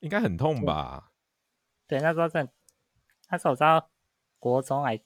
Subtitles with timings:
[0.00, 1.12] 应该很痛吧？
[1.86, 2.48] 对，那时候正，
[3.30, 3.90] 那时候到
[4.38, 5.00] 国中还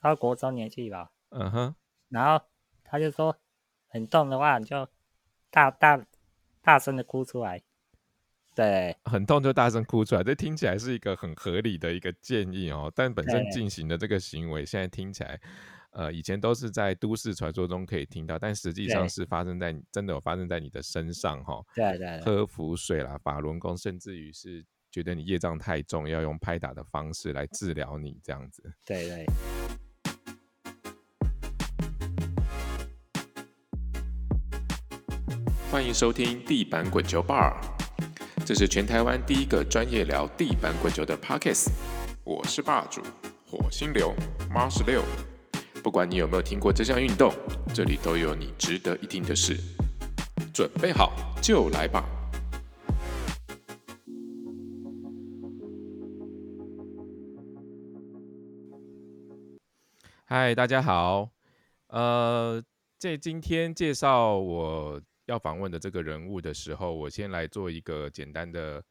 [0.00, 1.12] 到国中年纪吧。
[1.30, 1.74] 嗯哼。
[2.08, 2.44] 然后
[2.84, 3.36] 他就说，
[3.88, 4.88] 很痛的话，你就
[5.50, 6.06] 大大
[6.62, 7.62] 大声的哭出来。
[8.54, 12.90] 对，很痛就大声哭出来，这听起来是一个很合理的一个建议哦。
[12.94, 15.40] 但本身进行的这个行为，现在听起来，
[15.96, 21.58] 呃，以前都是在都市传说中可以听到，但实际上是发生在真的有发生在你的身上哈。
[21.74, 22.20] 对对。
[22.20, 28.70] 喝符水啦，法轮功，甚至于是觉得你业障太重，要用拍打的方式来治疗你这样子。
[28.84, 29.24] 对对。
[35.70, 37.54] 欢迎收听地板滚球 bar。
[38.44, 41.70] 这是全台湾第一个专业聊地板滚球的 Pockets，
[42.22, 43.00] 我是霸主
[43.46, 44.14] 火星流
[44.52, 45.02] Mars 六。
[45.86, 47.32] 不管你有没有听过这项运动，
[47.72, 49.56] 这里都有你值得一听的事。
[50.52, 52.04] 准备好就来吧！
[60.24, 61.30] 嗨，大家好。
[61.86, 62.60] 呃，
[62.98, 65.00] 在今天介绍我。
[65.26, 68.82] 要访问的这个人物的时候，我先来做一个简单的，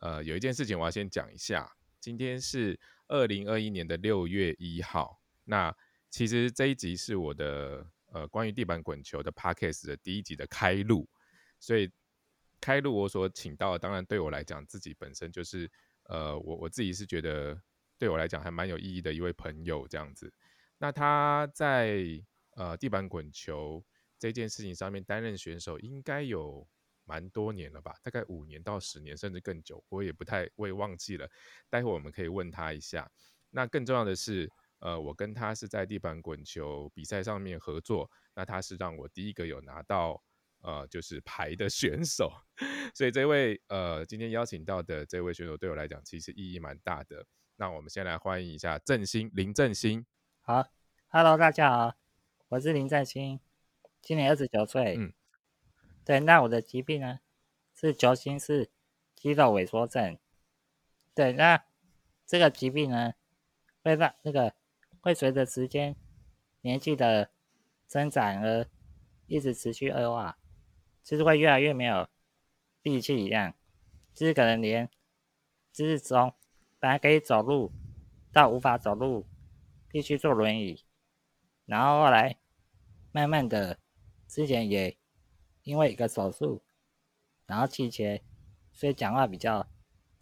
[0.00, 1.72] 呃，有一件事情我要先讲一下。
[1.98, 5.74] 今天是二零二一年的六月一号，那
[6.12, 11.08] 其实这一集是我的呃关于地板滚球的 podcast 的第一集的开录，
[11.58, 11.90] 所以
[12.60, 15.68] 开录我所请到，的，当然对我来讲自己本身就是
[16.04, 17.58] 呃我我自己是觉得
[17.98, 20.32] 对我来讲还蛮有意义的一位朋友这样子。
[20.76, 22.04] 那他在
[22.56, 23.84] 呃地板滚球。
[24.18, 26.64] 这件事情上面担任选手应该有
[27.04, 31.28] 蛮多年了吧，大概五年到十年，甚至更久，我也不太我也忘记了。
[31.68, 33.10] 待会我们可以问他一下。
[33.50, 34.48] 那更重要的是，
[34.82, 40.20] 呃，我跟他是在地板滚球比赛上面合作，那他是让我第一个有拿到
[40.62, 42.32] 呃就是牌的选手，
[42.92, 47.24] 所以这位呃今天邀请到的这位选手对我来讲其实意义蛮大的。
[47.54, 50.04] 那我们先来欢迎一下振兴林振兴。
[50.40, 50.64] 好
[51.06, 51.94] ，Hello，大家好，
[52.48, 53.38] 我是林振兴。
[54.00, 55.12] 今年二十九岁，嗯，
[56.04, 57.20] 对，那我的疾病呢
[57.72, 58.68] 是球心是
[59.14, 60.18] 肌肉萎缩症，
[61.14, 61.62] 对，那
[62.26, 63.12] 这个疾病呢
[63.84, 64.52] 会让那个
[65.02, 65.94] 会随着时间
[66.62, 67.30] 年纪的
[67.86, 68.66] 增长而
[69.26, 70.38] 一直持续恶化，
[71.02, 72.08] 就是会越来越没有
[72.80, 73.52] 力气一样，
[74.14, 74.88] 就是可能连
[75.70, 76.32] 就是从
[76.78, 77.70] 本来可以走路
[78.32, 79.26] 到无法走路，
[79.88, 80.82] 必须坐轮椅，
[81.66, 82.38] 然后后来
[83.12, 83.78] 慢慢的。
[84.28, 84.96] 之前也
[85.62, 86.62] 因为一个手术，
[87.44, 88.22] 然后气切，
[88.72, 89.68] 所以讲话比较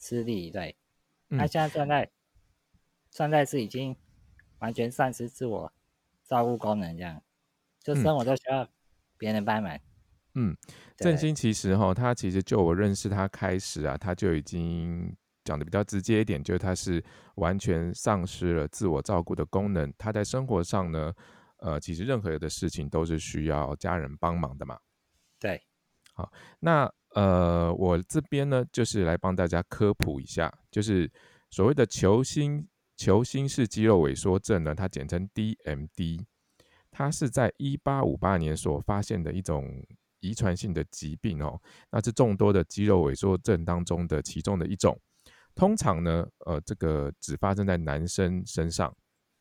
[0.01, 0.51] 吃力。
[0.51, 0.75] 对，
[1.29, 2.11] 他现在现在
[3.09, 3.97] 现在是已经
[4.61, 5.73] 完全丧失自我
[6.25, 7.21] 照顾功能，这样
[7.83, 8.67] 就生活都需要
[9.19, 9.79] 别人帮忙。
[10.35, 10.57] 嗯，
[10.97, 17.05] 振兴其实哈，他其实就我认识他开始啊，他就已经讲的比较直接一点，就是他是
[17.35, 19.93] 完全丧失了自我照顾的功能。
[19.99, 21.13] 他在生活上呢。
[21.63, 24.79] 呃，其实任何的事情都是需要家人帮忙的嘛。
[25.39, 25.63] 对，
[26.15, 31.13] 好，那呃，我这边呢，就是来帮大家科普一下，就是
[31.51, 32.67] 所谓的球心
[33.01, 36.23] 球心式肌肉萎缩症呢，它简称 DMD，
[36.91, 39.83] 它是在一八五八年所发现的一种
[40.21, 41.59] 遗传性的疾病哦，
[41.91, 44.95] 那是众多的肌肉萎缩症当中的其中的一种，
[45.55, 48.95] 通常呢，呃，这个只发生在男生身上。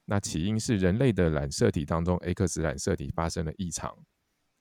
[0.06, 3.94] 那起因是人类的染色体当中 X 染色体发生了异常，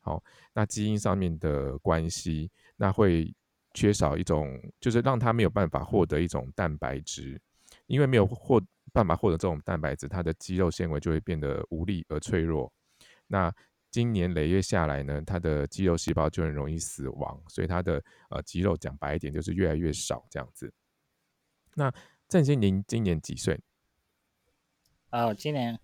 [0.01, 0.21] 好，
[0.53, 3.33] 那基因上面的关系，那会
[3.75, 7.41] 缺少一种，就是让他没有办法获得一种蛋白质，
[7.87, 8.61] 因为没有获
[8.99, 12.73] 办法获得这种蛋白质，它的肌肉纤维就会变得无力而脆弱。
[13.29, 13.55] 那
[13.93, 20.73] 今年累月下来呢，他的肌肉细胞就很容易死亡，所以他的呃肌肉讲白一点就是越来越少这样子。
[21.75, 21.95] 那
[22.29, 23.61] 郑欣您今年几岁？
[25.11, 25.79] 哦，今年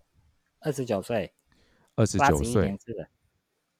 [0.59, 1.33] 二十九岁，
[1.95, 2.77] 二十九岁，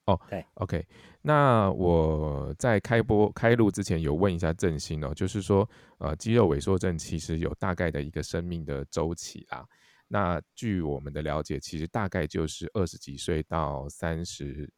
[0.05, 0.85] 哦，对，OK。
[1.21, 5.67] 那我在开播开录之前有问一下振兴哦，就是说，
[5.97, 9.66] 呃，肌肉萎缩症其实有大概的一个生命的周期啦。
[10.07, 14.72] 那据我们的了解，其实大概就是二十几岁到三十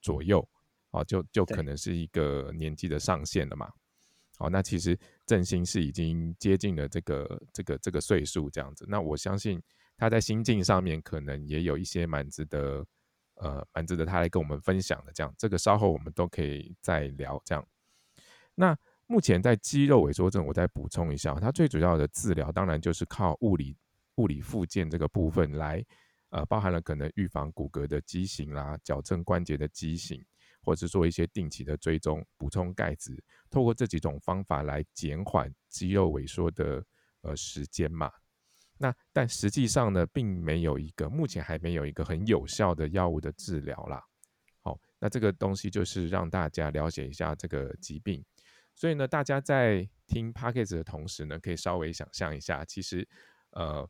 [0.00, 0.46] 左右，
[0.92, 3.68] 哦，就就可能是一个年纪的上限了嘛。
[4.38, 8.86] 哦，那其实振兴是已经接近了这个这个这个岁数这样子。
[8.88, 9.62] 那我相信。
[9.98, 12.82] 他在心境上面可能也有一些蛮值得，
[13.40, 15.12] 呃，蛮值得他来跟我们分享的。
[15.12, 17.40] 这样，这个稍后我们都可以再聊。
[17.44, 17.66] 这样，
[18.54, 18.76] 那
[19.06, 23.76] 目前在肌肉萎缩症，我再补充一下，它最主要的治疗当然就是靠物理
[24.16, 25.82] 物理复健这个部分来，
[26.28, 30.22] 呃，包含了可能预防骨骼的畸形啦，矫正关节的畸形，
[30.62, 36.84] 或者是做一些定期的追踪，补充钙质，透过这几种方法来减缓肌肉萎缩的
[37.22, 38.12] 呃时间嘛。
[38.82, 44.02] 那但实际上呢，并没有一个目前还没有一个很有效的药物的治疗啦。
[44.62, 48.24] 好，那这个东西就是让大家了解一下这个疾病。
[48.74, 53.06] 所以呢，大家在听 p a c k a g e 的同时呢，可以稍微想象一下，其实
[53.50, 53.86] 呃，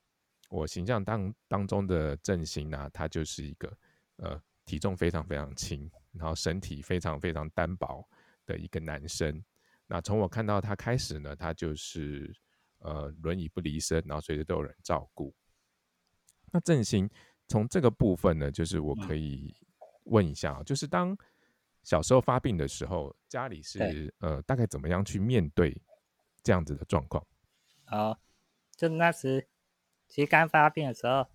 [0.49, 3.73] 我形象当当中的阵型呢，他就是一个
[4.17, 8.05] 呃体重非常非常轻，然后身体非常非常单薄
[8.45, 9.41] 的一个男生。
[9.87, 12.35] 那从我看到他开始呢，他就是。
[12.81, 15.35] 呃，轮椅不离身，然后随时都有人照顾。
[16.53, 17.09] 那振兴
[17.47, 19.55] 从这个部分呢，就是我可以
[20.05, 21.17] 问一下，就是当
[21.83, 25.81] 小时候发病的时候，家里是呃大概怎么样去面对
[26.43, 27.25] 这样子的状况？
[27.87, 28.19] 哦，
[28.75, 29.49] 就那时
[30.09, 31.27] 其实刚发病的时候，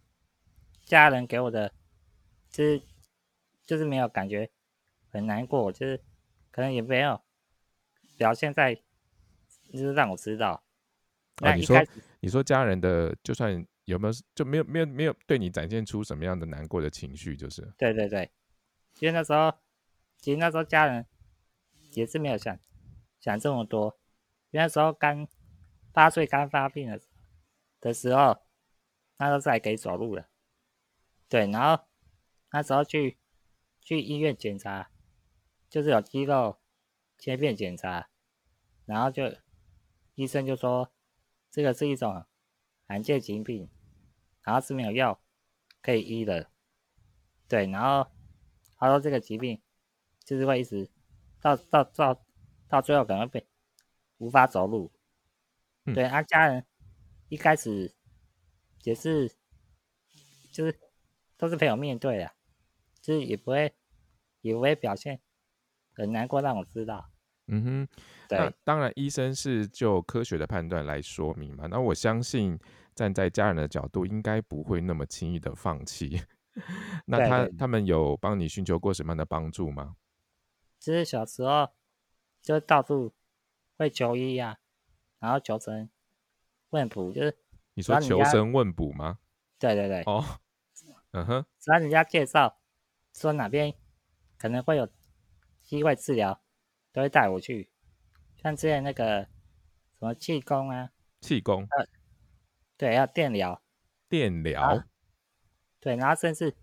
[0.83, 1.73] 家人给我的
[2.49, 2.81] 就是
[3.65, 4.49] 就是没有感觉
[5.09, 6.03] 很难过，就是
[6.51, 7.21] 可能也没有
[8.17, 8.75] 表现在，
[9.71, 10.64] 就是让我知道。
[11.41, 11.85] 啊，你说，
[12.21, 17.73] 你说家人的就算有没有就没有没有没有对你展现出什么样的难过的情绪，就是。
[17.77, 18.31] 对对对，
[18.99, 19.53] 因为那时候
[20.17, 21.05] 其实那时候家人
[21.91, 22.57] 也是没有想
[23.19, 23.99] 想这么多，
[24.51, 25.27] 因为那时候刚
[25.91, 27.01] 八岁刚发病的
[27.81, 28.37] 的时候，
[29.17, 30.29] 那时候还可以走路的，
[31.27, 31.83] 对，然后
[32.51, 33.17] 那时候去
[33.81, 34.89] 去医院检查，
[35.69, 36.59] 就是有肌肉
[37.17, 38.07] 切片检查，
[38.85, 39.23] 然后就
[40.13, 40.89] 医生就说。
[41.55, 42.25] 这个是一种
[42.85, 43.69] 罕见疾病，
[44.41, 45.21] 然后是没有药
[45.81, 46.51] 可以医的，
[47.47, 48.11] 对，然后
[48.75, 49.61] 他说这个疾病
[50.21, 50.91] 就是会一直
[51.39, 52.25] 到到到
[52.67, 53.47] 到最后可能被
[54.17, 54.91] 无法走路，
[55.85, 56.65] 对，他家人
[57.29, 57.95] 一开始
[58.83, 59.31] 也是
[60.51, 60.77] 就是
[61.37, 62.33] 都是陪我面对的，
[62.99, 63.73] 就是也不会
[64.41, 65.21] 也不会表现
[65.93, 67.09] 很难过让我知道。
[67.47, 67.87] 嗯哼，
[68.29, 71.67] 那当然，医生是就科学的判断来说明嘛。
[71.67, 72.57] 那我相信，
[72.95, 76.21] 站在家人的角度，应该不会那么轻易的放弃。
[77.05, 79.95] 那他他们有帮你寻求过什么样的帮助吗？
[80.79, 81.69] 其实小时候
[82.41, 83.13] 就到处
[83.77, 84.57] 会求医呀，
[85.19, 85.89] 然后求神
[86.69, 87.37] 问卜，就是
[87.75, 89.19] 你说求神问卜吗？
[89.59, 90.01] 对对对。
[90.05, 90.23] 哦，
[91.11, 92.57] 嗯哼，只要人家介绍
[93.13, 93.73] 说哪边
[94.37, 94.87] 可能会有
[95.61, 96.41] 机会治疗。
[96.95, 97.69] 都会带我去，
[98.41, 99.23] 像之前那个
[99.99, 101.85] 什么气功啊，气功，呃，
[102.77, 103.61] 对，要电疗，
[104.07, 104.81] 电疗，
[105.81, 106.55] 对，然后甚至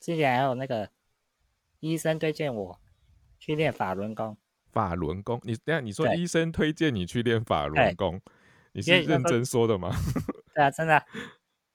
[0.00, 0.90] 之前还有那个
[1.78, 2.80] 医生推荐我
[3.38, 4.36] 去练法轮功，
[4.72, 8.20] 法轮功，你等下你说医生推荐你去练法轮功，
[8.72, 9.92] 你是认真说的吗？
[10.56, 11.06] 对啊，真的，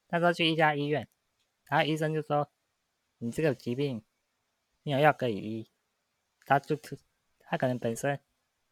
[0.10, 1.08] 那时候去一家医院，
[1.70, 2.52] 然后医生就说
[3.20, 4.04] 你这个疾病
[4.84, 5.72] 没有药可以医，
[6.46, 6.78] 他就。
[7.54, 8.20] 他可能本身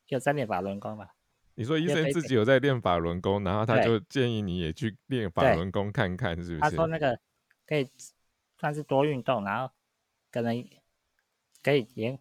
[0.07, 1.13] 有在练法轮功吧？
[1.53, 6.59] 你说医生自己有在练法轮功，然后他就建议你也去练法轮功看看，是不是？
[6.61, 7.19] 他说那个
[7.67, 7.87] 可以
[8.57, 9.71] 算是多运动，然后
[10.31, 10.67] 可能
[11.61, 12.19] 可以延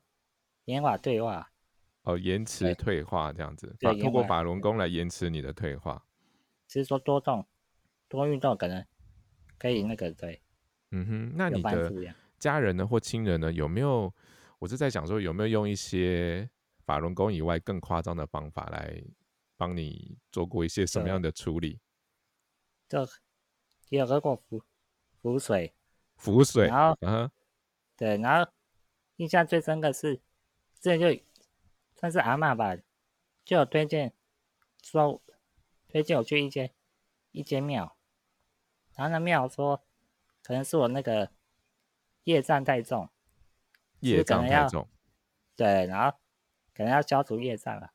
[0.67, 1.51] 延缓退化。
[2.03, 6.05] 哦，延迟退化这样子，法通过法轮功来延迟你的退化。
[6.67, 7.47] 其实说多动
[8.07, 8.85] 多运动可能
[9.59, 10.43] 可以那个对。
[10.91, 14.15] 嗯哼，那你的家人呢或亲人呢有没有？
[14.61, 16.49] 我是在想说，有没有用一些
[16.85, 19.03] 法轮功以外更夸张的方法来
[19.57, 21.81] 帮你做过一些什么样的处理？
[22.87, 23.07] 就
[23.89, 24.63] 也有喝过浮
[25.23, 25.75] 浮水，
[26.17, 27.31] 浮水，然后，嗯，
[27.97, 28.53] 对，然后
[29.17, 30.17] 印象最深的是，
[30.79, 31.23] 之前就
[31.97, 32.77] 算是阿妈吧，
[33.43, 34.13] 就有推荐
[34.83, 35.23] 说
[35.89, 36.71] 推荐我去一间
[37.33, 37.97] 一间庙，
[38.95, 39.83] 然后那庙说
[40.43, 41.31] 可能是我那个
[42.25, 43.09] 业障太重。
[44.01, 44.89] 业障太重，
[45.57, 46.17] 对，然后
[46.75, 47.93] 可能要消除业障了。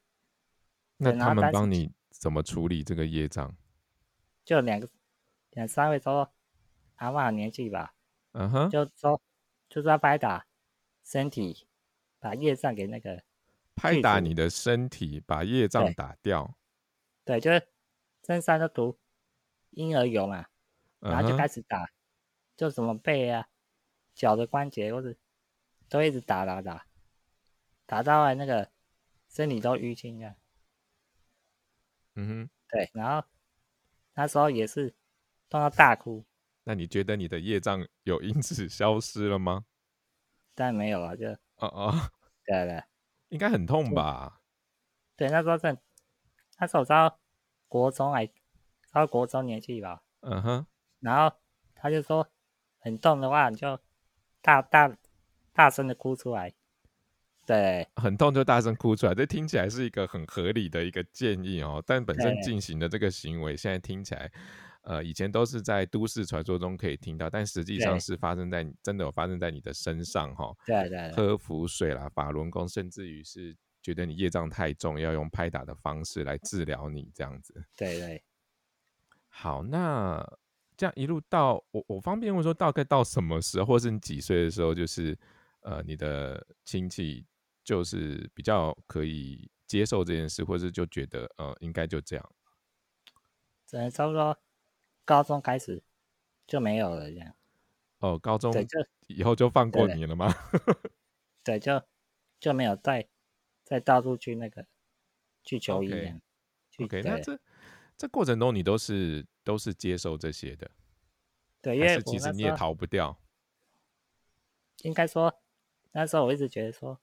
[0.98, 3.56] 那他们帮你怎么处理这个业障？
[4.44, 4.88] 就两个
[5.52, 6.32] 两三位说
[6.96, 7.96] 阿妈年纪吧，
[8.34, 9.20] 嗯哼，就说
[9.68, 10.46] 就是要拍打
[11.04, 11.68] 身体，
[12.20, 13.24] 把业障给那个
[13.76, 16.56] 拍打你的身体，把业障打掉。
[17.24, 17.68] 对，就是
[18.24, 19.00] 身上都涂
[19.72, 20.46] 婴儿油嘛，
[21.00, 21.90] 然后就开始打，
[22.56, 23.48] 就什么背啊、
[24.14, 25.16] 脚的关节或者。
[25.90, 26.86] 都一直打打打，
[27.86, 28.72] 打到那个
[29.30, 30.36] 身体都淤青了。
[32.16, 33.28] 嗯哼，对，然后
[34.14, 34.90] 那时候也是
[35.50, 36.26] 痛到大哭。
[36.64, 39.66] 那你觉得你的业障有因此消失了吗？
[40.56, 41.28] 当然没有啊，就
[41.58, 42.12] 哦哦，
[42.46, 42.84] 对对，
[43.30, 44.42] 应该很痛吧？
[45.16, 45.78] 对，那时候正
[46.58, 47.20] 那时候到
[47.68, 48.30] 国中还
[48.92, 50.04] 到国中年纪吧。
[50.22, 50.68] 嗯哼，
[51.00, 51.38] 然后
[51.76, 52.28] 他就说
[52.80, 53.80] 很痛的话，你就
[54.42, 54.98] 大大。
[55.56, 56.54] 大声的哭出来，
[57.46, 61.82] 对，很痛就大声哭出来，这听起来是一个很合理的一个建议哦。
[61.88, 64.30] 但本身进行的这个行为，现在听起来，
[64.82, 70.54] 呃，以前都是在都市传说中可以听到，但实际上是发生在真的有发生在你的身上哈。
[70.66, 77.64] 对对，喝符水啦，法轮功，甚至于是觉得你业障太重，要用拍打的方式来治疗你这样子。
[77.78, 78.24] 对对，
[79.30, 80.28] 好，那
[80.76, 85.18] 这样一路到我我方便问说，大概到什么时候，或是你几岁的时候，就是
[85.66, 87.26] 呃，你的亲戚。
[87.66, 92.32] 就是比较可以接受这件事，或是就觉得呃，应该就这样。
[93.66, 94.38] 只能差不多
[95.04, 95.82] 高中开始
[96.46, 97.36] 就没有了这样。
[98.02, 98.54] 哦，高中
[99.08, 100.32] 以后就放过你了吗？
[101.44, 101.82] 对，就
[102.40, 103.08] 就没有再
[103.64, 104.68] 再到处去那个
[105.44, 105.92] 去求医。
[106.78, 107.40] OK，那这
[107.98, 110.70] 这过程中你都是都是接受这些的。
[111.64, 113.20] 对，因为其实你也逃不掉。
[114.84, 115.36] 应该说
[115.96, 117.00] 那时候我一直觉得说。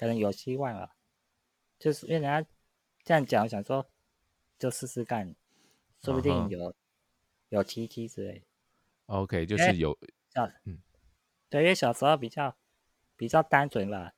[0.00, 0.94] 可能有希望了，
[1.76, 2.48] 就是因为人家
[3.02, 3.90] 这样讲，想说
[4.56, 5.34] 就试试看，
[6.00, 6.72] 说不定有
[7.48, 8.46] 有奇迹之类。
[9.06, 9.98] OK，就是有，
[10.62, 10.80] 嗯，
[11.50, 12.56] 对，因为小时候比较
[13.16, 14.14] 比较单纯吧，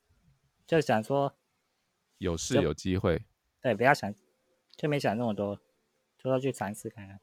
[0.67, 1.35] 就想说
[2.19, 3.25] 有事有机会，
[3.63, 4.15] 对，不要想，
[4.77, 5.57] 就没想那么多，
[6.19, 7.19] 就说去尝试看看。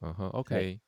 [0.00, 0.80] 嗯哼，OK，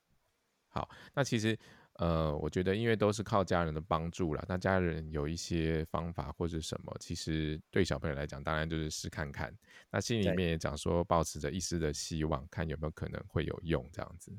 [0.69, 1.59] 好，那其实。
[1.99, 9.53] 呃，我觉得因为都是靠家人的帮助了，那家人有一些方法或者什么，其实对小朋友来讲，当然就是试看看。
[9.91, 14.33] 那心里面也讲说，保持着一丝的希望，看有没有可能会有用这样子。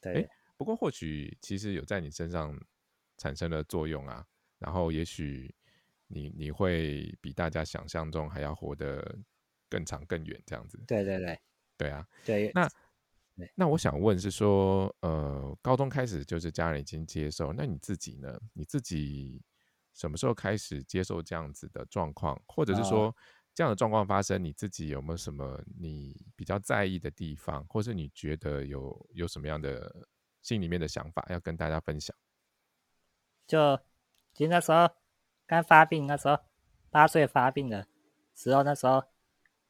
[0.00, 2.58] 对，不过或许其实有在你身上
[3.18, 4.24] 产生了作用啊，
[4.58, 5.54] 然后也许
[6.06, 9.18] 你你会比大家想象中还要活得
[9.68, 10.82] 更长更远这样子。
[10.86, 11.38] 对对对，
[11.76, 12.66] 对啊，对，那。
[13.54, 18.40] 那我想问是说，呃，高中开始就是家人已经接受，那你自己呢？
[18.52, 19.40] 你自己
[19.92, 23.14] 什么时候开始接受这样子的状况，或者是说
[23.54, 30.06] 这样的状况发生，你自己有没有什么你比较在意的地方，或是你觉得有有什么样的
[30.42, 32.16] 心里面的想法要跟大家分享？
[33.46, 33.78] 就
[34.32, 34.88] 其实那时候
[35.46, 36.38] 刚发病，那时候
[36.90, 37.86] 八岁发病的
[38.34, 39.04] 时候，那时候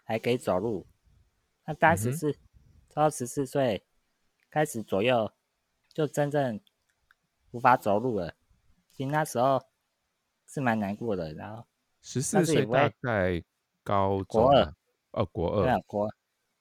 [0.05, 0.87] 还可以走路，
[1.67, 2.37] 那当时是。
[2.93, 3.85] 到十四岁
[4.51, 5.33] 开始左右，
[5.93, 6.61] 就真正
[7.53, 8.35] 无法走路了。
[8.91, 9.65] 其实那时候
[10.47, 11.33] 是蛮难过的。
[11.35, 11.65] 然后
[12.03, 13.43] 十四岁大概
[13.83, 14.75] 高国二，
[15.13, 16.15] 哦，国二，对国二，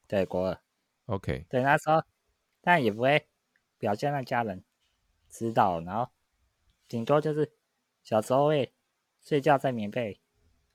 [0.07, 0.61] 对国二。
[1.07, 2.03] OK，对那时候，
[2.61, 3.27] 但也不会
[3.77, 4.63] 表现让家人
[5.29, 5.81] 知道。
[5.81, 6.09] 然后
[6.87, 7.51] 顶多就是
[8.03, 8.73] 小时候会
[9.21, 10.21] 睡觉在棉被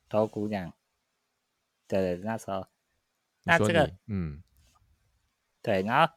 [0.09, 0.73] 头骨这样。
[1.87, 2.67] 对对，那时候，
[3.43, 4.43] 那这个，嗯。
[5.65, 6.13] 对，然后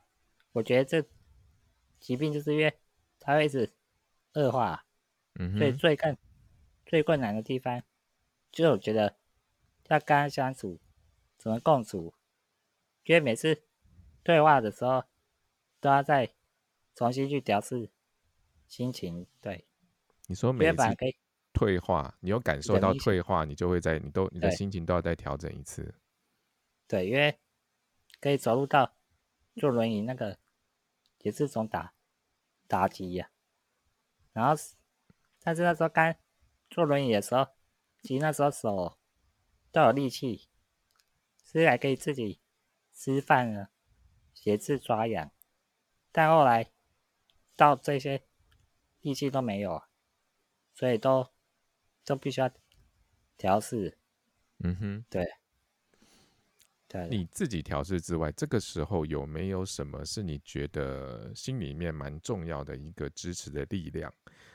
[0.53, 1.09] 我觉得这
[1.99, 2.79] 疾病就是因为
[3.19, 3.73] 它会一直
[4.35, 4.85] 恶化，
[5.37, 6.15] 嗯，所以最更
[6.85, 7.83] 最困难的地方，
[8.53, 9.17] 就是我觉得
[9.89, 10.79] 要跟他相处，
[11.39, 12.13] 怎么共处，
[13.05, 13.63] 因为每次
[14.23, 15.05] 对话的时候
[15.81, 16.31] 都要再
[16.95, 17.89] 重新去调试
[18.67, 19.27] 心情。
[19.41, 19.65] 对，
[20.27, 20.77] 你说每次
[21.55, 25.95] 退化，你有感受到退化，你就会在你都你的心情都要再调整一次。
[26.87, 27.39] 对，因为
[28.21, 28.95] 可以走入到。
[29.59, 30.39] 坐轮椅那个
[31.19, 31.93] 也是种打
[32.67, 33.31] 打击呀，
[34.33, 34.55] 然后
[35.41, 36.15] 但是那时候刚
[36.71, 37.49] 坐轮椅的时候，
[38.03, 38.99] 其实那时候手
[39.73, 40.49] 都有力气，
[41.45, 42.41] 是还可以自己
[42.95, 43.71] 吃饭啊、
[44.33, 45.31] 写字、抓痒，
[46.13, 46.71] 但后来
[47.57, 48.23] 到这些
[49.01, 49.83] 力气都没有，
[50.75, 51.31] 所以都
[52.05, 52.51] 都必须要
[53.37, 53.99] 调试。
[54.59, 55.35] 嗯哼，对。
[57.11, 64.11] 你自己调试之外，这个时候有没有什么是你觉得心里面蛮重要的一个支持的力量，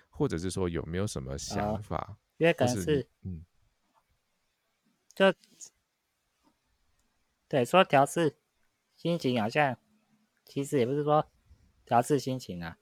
[0.10, 2.18] 或者是说有没有什么想法？
[2.38, 3.46] 因为可能是，嗯，
[5.14, 5.32] 就
[7.48, 8.36] 对说调试
[8.96, 9.78] 心情，好像
[10.44, 11.30] 其实也不是说
[11.86, 12.80] 调试心情啊，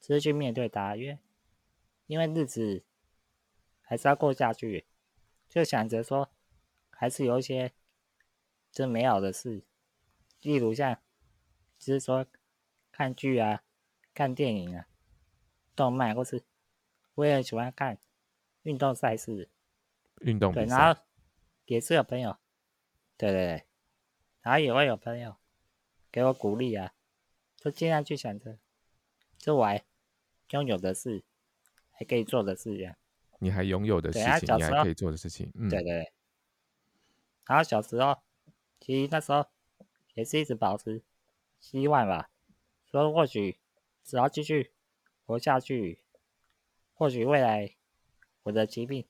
[0.00, 1.18] 只是去面对它，因为
[2.08, 2.84] 因为日子
[3.80, 4.86] 还是要过下去，
[5.48, 6.30] 就想着说
[6.90, 7.72] 还是有一些。
[8.72, 9.62] 这美好的事，
[10.40, 10.98] 例如像，
[11.78, 12.26] 就是说
[12.90, 13.62] 看剧啊、
[14.14, 14.88] 看电影啊、
[15.76, 16.42] 动漫，或是
[17.14, 17.98] 我也很喜欢看
[18.62, 19.50] 运动赛事。
[20.22, 20.98] 运动对，然后
[21.66, 22.38] 也是有朋友，
[23.18, 23.66] 对对对，
[24.40, 25.36] 然后也会有朋友
[26.10, 26.94] 给我鼓励啊，
[27.56, 28.58] 就尽量去想着，
[29.36, 29.84] 就我还
[30.52, 31.22] 拥有的事，
[31.90, 32.96] 还可以做的事样。
[33.38, 36.10] 你还拥有的事情，你还可以做的事情，嗯，对对。
[37.44, 38.18] 然后小时候。
[38.84, 39.46] 其实那时候
[40.14, 41.04] 也是一直保持
[41.60, 42.30] 希望吧，
[42.90, 43.60] 说或许
[44.02, 44.72] 只要继续
[45.24, 46.00] 活下去，
[46.92, 47.76] 或许未来
[48.42, 49.06] 我的疾病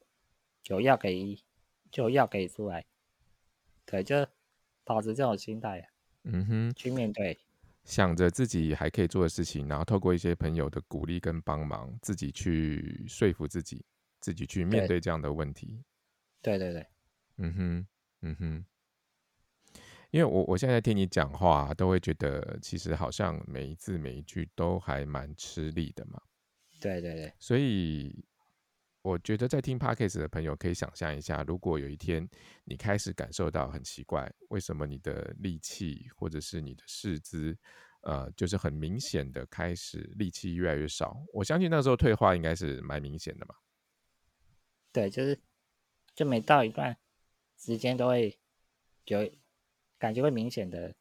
[0.67, 1.43] 有药可以，
[1.91, 2.85] 就有药可以出来。
[3.87, 4.27] 对，就
[4.85, 5.89] 保持这种心态，
[6.25, 7.39] 嗯哼，去面对，
[7.85, 13.83] 想着自己还可以做的事情，然后透过一些朋友的鼓励跟帮忙，自己去说服自己，
[14.21, 15.83] 自己去面对这样的问题。
[16.43, 16.87] 对对对，
[17.39, 17.87] 嗯哼，
[18.21, 18.67] 嗯哼。
[20.13, 26.21] 因为我我现在听你讲话，都会觉得其实好像每一字每一句都还蛮吃力的嘛。
[26.83, 28.23] 对对对，所以
[29.01, 32.29] 我觉得在听 podcast 的朋友可以想象一下，如果有一天
[32.65, 37.57] 你开始感受到很奇怪，为什么你的力气或者是你的四肢，
[38.03, 43.55] 呃，就是很明显的开始力气越来越少，我相信那时候退化应该是蛮明显的嘛。
[44.93, 45.41] 对，就是
[46.15, 46.95] 就每到一段
[47.57, 48.39] 时间都会
[49.07, 49.33] 有。
[50.03, 50.93] 感觉会明显的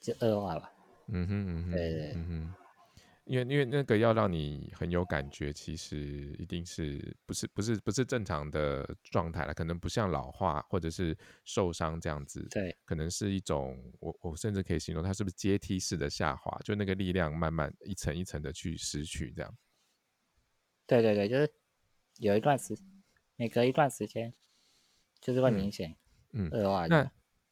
[0.00, 0.72] 就恶化吧。
[1.06, 2.54] 嗯哼嗯哼，对对，嗯哼，
[3.24, 12.44] 因为因为那个要让你很有感觉，其实一定是不是不是不是正常的状态了，可能不像老化或者是受伤这样子。
[12.50, 19.56] 对，可能是一种我我甚至可以形容它是不是阶梯式的下滑，就那个力量慢慢一层一层的去失去这样。
[20.84, 21.48] 对对对，就是
[22.18, 22.76] 有一段时
[23.36, 24.34] 每隔一段时间
[25.20, 25.94] 就是会明显
[26.32, 26.88] 嗯恶化。
[26.88, 27.08] 那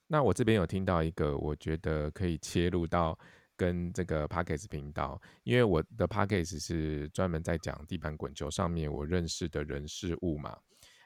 [0.07, 3.19] 那我这边有听到一个，我觉得可以切入到
[3.57, 6.59] 跟这个 p a c k a g e 频道，因为我的 p a c k a g e
[6.59, 10.59] 是专门在讲地板滚球上面我认识的人事物嘛。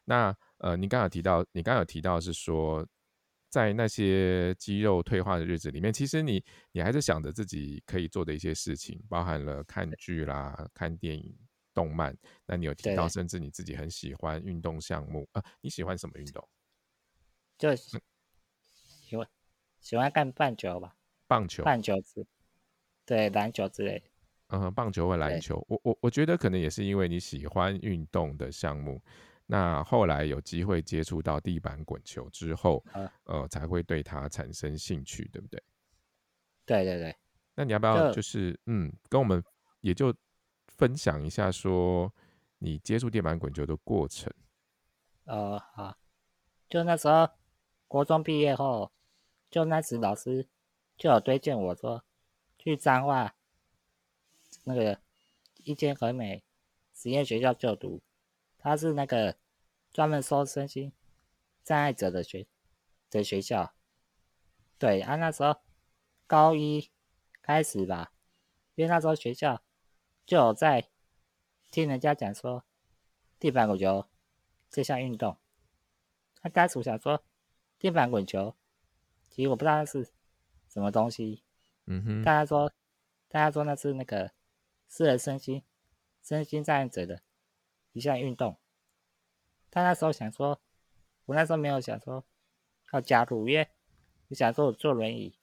[0.05, 2.87] 那呃，你刚有提到，你刚刚有提到是说，
[3.51, 11.37] 在那些肌肉退化的日子里面，其实你你还是想着自己可以做的一些事情，包含了看剧啦、看电影、
[11.73, 12.17] 动漫。
[12.47, 15.45] 那你有提到，甚至你自己很喜欢运动项目啊？
[15.61, 16.47] 你喜欢什么运动？
[17.59, 17.69] 就。
[19.89, 20.95] 喜欢喜欢看棒球吧，
[21.27, 22.27] 棒球、棒球之
[23.07, 24.03] 对篮球之类。
[24.49, 29.03] 嗯，棒球或篮球，我我我觉得可能也是因为你喜欢运动的项目，
[29.47, 32.85] 那后来有机会接触到地板滚球之后，
[33.25, 35.63] 呃，才会对它产生兴趣，对不对？
[36.67, 37.17] 对对对。
[37.55, 39.43] 那你要不要就是嗯，跟我们
[39.81, 40.15] 也就
[40.67, 42.13] 分享一下说
[42.59, 44.31] 你接触地板滚球的过程？
[45.25, 45.97] 呃，好，
[46.69, 47.27] 就那时候
[47.87, 48.93] 国中毕业后。
[49.51, 50.47] 就那时老师
[50.97, 52.05] 就有推荐我说
[52.59, 53.35] 去彰化
[54.65, 55.01] 那个
[55.65, 56.45] 一间很美
[56.95, 58.03] 实验学校就读，
[58.59, 59.37] 他是那个
[59.93, 60.93] 专门收身心
[61.65, 62.47] 障碍者的学
[63.09, 63.73] 的学校。
[64.79, 65.57] 对啊，那时候
[66.27, 66.91] 高一
[67.41, 68.13] 开始吧，
[68.75, 69.63] 因为那时候学校
[70.27, 70.89] 就有在
[71.71, 72.65] 听人家讲说
[73.39, 74.07] 地板滚球
[74.69, 75.39] 这项运动，
[76.43, 77.25] 他当初想说
[77.79, 78.55] 地板滚球。
[79.39, 80.11] 其实我不知道那是
[80.67, 81.45] 什么东西，
[81.87, 82.23] 嗯哼。
[82.25, 82.73] 大家说，
[83.29, 84.33] 大家说那是那个
[84.89, 85.63] 私人身心
[86.25, 87.23] 身心障碍者的
[87.93, 88.59] 一项运动。
[89.71, 90.61] 他那时候想说，
[91.27, 92.25] 我那时候没有想说
[92.91, 93.69] 要加入，因为
[94.27, 95.39] 我想说我坐轮椅，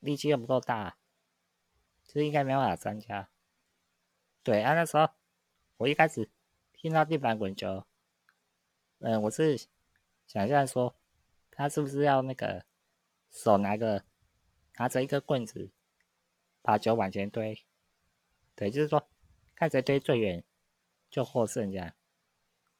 [0.00, 0.96] 力气又不够大，
[2.02, 3.28] 其实应该没办法参加。
[4.42, 5.10] 对啊，那时候
[5.76, 6.28] 我一开始
[6.72, 7.86] 听到地板滚球，
[8.98, 9.56] 嗯，我是
[10.26, 10.96] 想象说
[11.52, 12.66] 他是不是要那个。
[13.30, 14.04] 手拿个
[14.78, 15.70] 拿着一个棍子，
[16.62, 17.64] 把球往前推，
[18.54, 19.08] 对，就是说
[19.54, 20.44] 看谁推最远
[21.10, 21.92] 就获胜这样。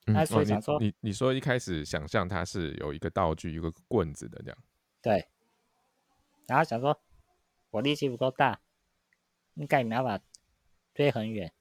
[0.07, 4.59] 那所以想说，你你说一开始想象它是有一个道具，一个棍子的这样。
[5.03, 5.29] 对。
[6.47, 6.99] 然后想说，
[7.71, 8.63] 我力气不够大，
[9.55, 10.25] 应该没办法
[10.95, 11.53] 推很远，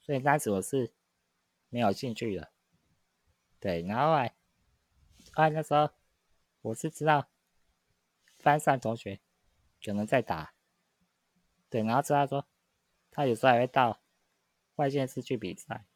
[0.00, 0.92] 所以当时我是
[1.68, 2.50] 没有兴趣的。
[3.60, 4.34] 对，然后来，
[5.32, 5.90] 后来那时候
[6.62, 7.28] 我是知道。
[8.42, 9.20] 班上同学
[9.82, 10.52] 可能在打，
[11.70, 12.46] 对，然后知道说
[13.10, 14.02] 他有时候还会到
[14.74, 15.86] 外县市去比赛，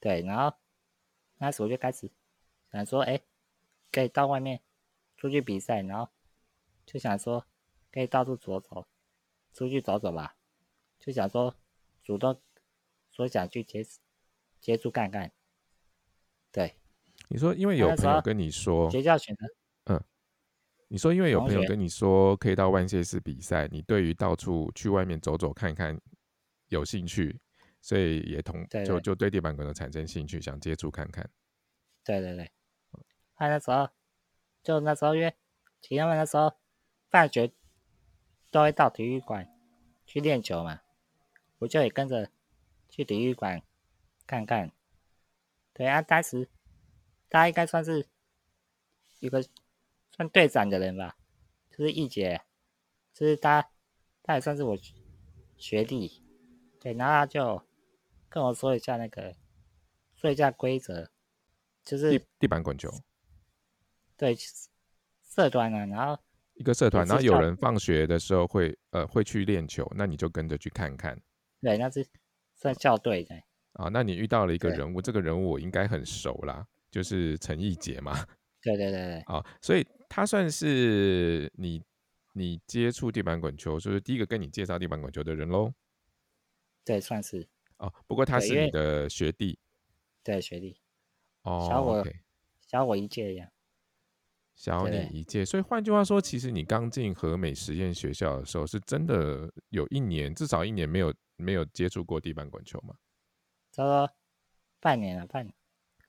[0.00, 0.56] 对，然后
[1.38, 2.10] 那时我就开始
[2.72, 3.20] 想说，哎，
[3.92, 4.60] 可以到外面
[5.16, 6.10] 出去比赛，然后
[6.84, 7.46] 就想说
[7.92, 8.88] 可以到处走走，
[9.52, 10.36] 出去走走吧，
[10.98, 11.56] 就想说
[12.02, 12.42] 主动
[13.12, 13.86] 说想去接
[14.60, 15.32] 接触看看，
[16.50, 16.76] 对，
[17.28, 19.46] 你说因为有朋友跟你说学校选的。
[20.92, 25.96] 你说，因为有朋友跟你说可以到万谢市比赛，你对于到处去外面走走看看
[26.66, 27.40] 有兴趣，
[27.80, 31.30] 所以也同就就对地板滚球产生兴趣，想接触看看。
[32.02, 32.50] 对对对，
[33.36, 33.88] 他那时候
[34.64, 35.32] 就那时候约，
[35.80, 36.52] 其他们那时候
[37.08, 37.52] 放学
[38.50, 39.48] 都会到体育馆
[40.04, 40.80] 去练球嘛，
[41.60, 42.28] 我就也跟着
[42.88, 43.62] 去体育馆
[44.26, 44.72] 看看。
[45.72, 46.48] 对啊，当时
[47.28, 48.08] 他应该算是
[49.20, 49.44] 一个。
[50.20, 51.16] 算队长的人吧，
[51.70, 52.42] 就是一杰，
[53.14, 53.66] 就是他，
[54.22, 54.76] 他也算是我
[55.56, 56.22] 学弟，
[56.78, 57.62] 对，然后他就
[58.28, 59.34] 跟我说一下那个，
[60.16, 61.08] 说一下规则，
[61.82, 62.90] 就是地地板滚球，
[64.18, 64.36] 对，
[65.24, 71.18] 社团啊，然后一个社团，然后有人放学的时候会呃会去练球，那你就跟着去看看。
[71.62, 72.06] 对，那是
[72.56, 73.34] 算校队的。
[73.72, 78.12] 啊，那你遇到了一个人物，这个人物我应该很熟啦，就是陈义杰嘛。
[78.60, 79.20] 对对对对。
[79.34, 81.82] 啊，所以他算是你
[82.34, 85.72] 你接触地板滚球，就是第一个跟你介绍地板滚球的人喽。
[86.84, 87.48] 对，算是。
[87.78, 89.58] 哦，不过他是你的学弟。
[90.22, 90.76] 对，学弟。
[91.42, 92.06] 哦，小我
[92.60, 93.50] 小我一届呀。
[94.56, 102.94] 小你一届，所以换句话说，其实你刚进和美实验学校的时候，是真的有一年，至少一年没有没有接触过地板滚球吗？
[103.72, 104.10] 差不多
[104.80, 105.50] 半年了，半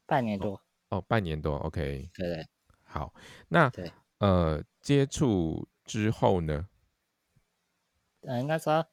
[0.05, 0.61] 半年多。
[0.89, 2.09] 哦，半年多，OK。
[2.13, 2.47] 对对。
[2.91, 3.13] 好，
[3.47, 3.71] 那
[4.17, 6.67] 呃，接触之后呢？
[8.23, 8.85] 嗯，那时候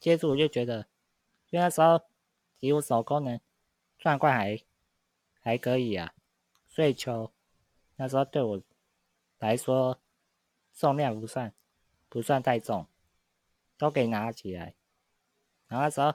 [0.00, 0.88] 接触我就觉得，
[1.50, 2.02] 因为那时候
[2.56, 3.40] 几乎手功能
[3.98, 4.60] 转惯还
[5.40, 6.12] 还可以啊，
[6.66, 7.32] 所以球
[7.94, 8.60] 那时候对我
[9.38, 10.00] 来说
[10.74, 11.54] 重量不算
[12.08, 12.88] 不算太重，
[13.78, 14.74] 都可以拿起来。
[15.68, 16.12] 然后那时候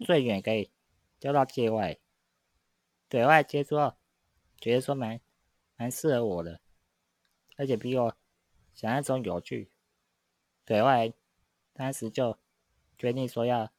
[0.00, 0.70] 最远可以
[1.18, 1.98] 丢到界外，
[3.08, 3.76] 对外接触，
[4.58, 5.18] 觉得说蛮
[5.76, 6.60] 蛮适合我的。
[7.56, 8.16] 而且比我
[8.74, 9.70] 想象中有趣，
[10.64, 11.12] 对外
[11.72, 12.38] 当时就
[12.96, 13.72] 决定说要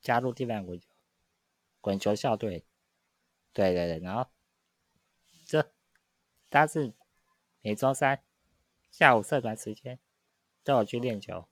[0.00, 0.86] 加入地板滚球
[1.80, 2.64] 滚球校队，
[3.52, 4.28] 对对对，然后
[5.46, 5.72] 这
[6.50, 6.92] 他是
[7.60, 8.22] 每周三
[8.90, 9.98] 下午社团时间
[10.62, 11.48] 都有去练球，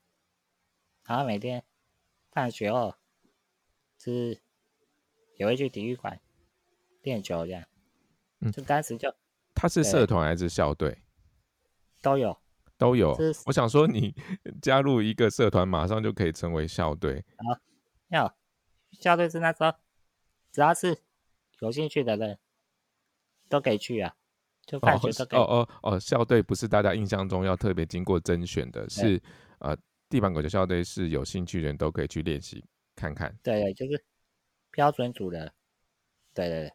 [1.05, 1.65] 然后每天
[2.31, 2.95] 放学后
[3.99, 4.41] 是
[5.37, 6.21] 也会去体育馆
[7.03, 7.65] 练球这样，
[8.41, 9.15] 嗯，就当时就
[9.55, 11.03] 他是社团还是校队？
[12.07, 12.39] 都有，
[12.79, 13.19] 都有。
[13.47, 14.15] 我想说，你
[14.63, 17.25] 加入一个社团，马上就可以成为校队。
[17.35, 17.59] 啊，
[18.11, 18.37] 要
[18.93, 19.73] 校队是那时候，
[20.53, 20.97] 只要是
[21.59, 22.39] 有兴趣的人，
[23.49, 24.15] 都可以去啊。
[24.65, 25.41] 就放学都可以。
[25.41, 29.21] 哦哦哦，校队不是大家印象中要特别经过甄选的，是
[29.59, 29.77] 呃，
[30.09, 32.65] 地板狗的校队是有兴趣的人都可以去练习
[32.95, 33.37] 看看。
[33.43, 34.05] 对对，就是
[34.71, 35.53] 标准组的。
[36.33, 36.73] 对对对。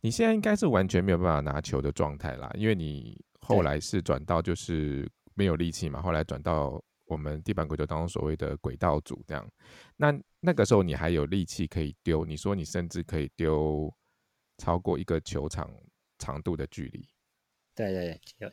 [0.00, 3.24] 你现在应该是完全没有办法拿球的状态啦，因为你。
[3.42, 9.46] 后来是转到就是没有力气嘛，后来转到我们地板轨道当中所谓的轨道组这样。
[9.96, 13.92] 那那个时候你还有力气可以丢，你说你甚至可以丢
[14.58, 15.70] 超过一个球场
[16.18, 17.06] 长度的距离。
[17.74, 18.52] 对对对，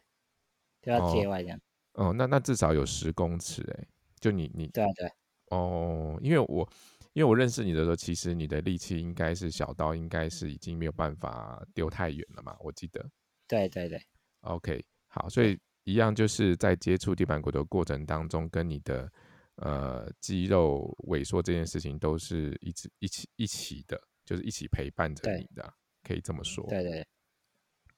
[0.81, 1.59] 丢到界外这样。
[1.93, 3.87] 哦，那那至少有十公尺哎，
[4.19, 5.11] 就你你对对。
[5.51, 6.69] 哦，因为我
[7.13, 13.09] 因为我认识你的时候，其实你的力气应该是小到应该是已经没有办法丢太远了嘛，我记得。
[13.47, 14.01] 对对对。
[14.41, 19.11] OK，好，所以一样就是在接触地板骨的过程当中，跟你的
[19.55, 25.73] 呃肌肉萎缩这件事情都是一直一起一起的，就是一起陪伴着你的，
[26.03, 26.65] 可以这么说。
[26.69, 27.07] 对对，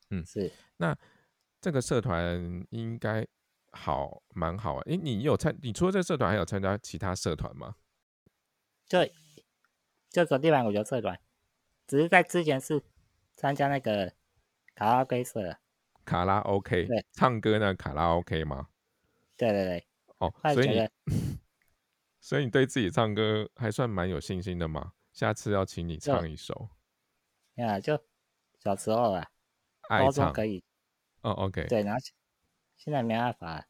[0.09, 0.51] 嗯，是。
[0.77, 0.97] 那
[1.59, 3.25] 这个社团应该
[3.71, 4.81] 好蛮好啊。
[4.87, 5.55] 诶，你有参？
[5.61, 7.75] 你除了这个社团，还有参加其他社团吗？
[8.89, 9.13] 对，
[10.09, 11.19] 这个地板骨球社团，
[11.87, 12.81] 只是在之前是
[13.35, 14.13] 参加那个
[14.73, 15.57] 卡拉 OK 社。
[16.05, 17.73] 卡拉 OK，唱歌呢？
[17.75, 18.67] 卡拉 OK 吗？
[19.37, 19.87] 对对对。
[20.19, 20.89] 哦，所以你
[22.19, 24.93] 所以你对自己唱歌还算蛮有信心的嘛？
[25.11, 26.69] 下次要请你唱一首。
[27.55, 27.99] 呀，就
[28.59, 29.27] 小时候啊，
[29.89, 30.63] 高中可以。
[31.21, 31.65] 哦，OK。
[31.67, 31.99] 对，然后
[32.77, 33.67] 现在没办法。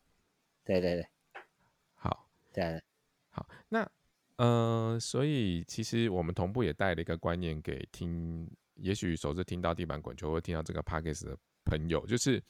[0.64, 1.08] 对对对。
[1.96, 2.30] 好。
[2.54, 2.82] 对。
[3.30, 3.90] 好，那
[4.36, 11.38] 呃，所以其实我们同步也带了一个观念给听，也许首次听到地板滚球，会听到这个 p a c k e s 的。
[11.64, 12.44] 朋友就是，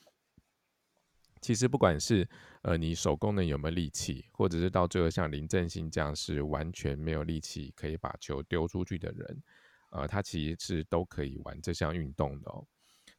[1.42, 2.28] 其实不管是
[2.62, 9.44] 呃你手功能有没有力气，或者是到最后像林正兴这样是完全没有力气可以把球丢出去的人，
[9.92, 12.66] 呃，他其实是都可以玩这项运动的哦。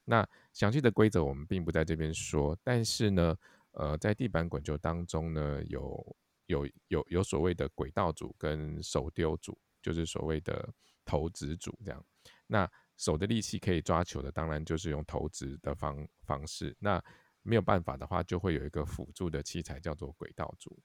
[0.05, 3.37] 那详细的规则我们并不在这边说，但是呢，
[3.73, 10.69] 呃，在地板滚球当中呢，有有有有所谓的轨道组跟手丢组，就是所谓的
[11.05, 12.05] 投掷组这样。
[12.47, 12.71] 那
[13.03, 16.73] 手的力气可以抓球的，当然就是用投掷的方方式。
[16.79, 17.03] 那
[17.43, 20.81] 没有办法的话，就会有一个辅助的器材，叫做轨道组。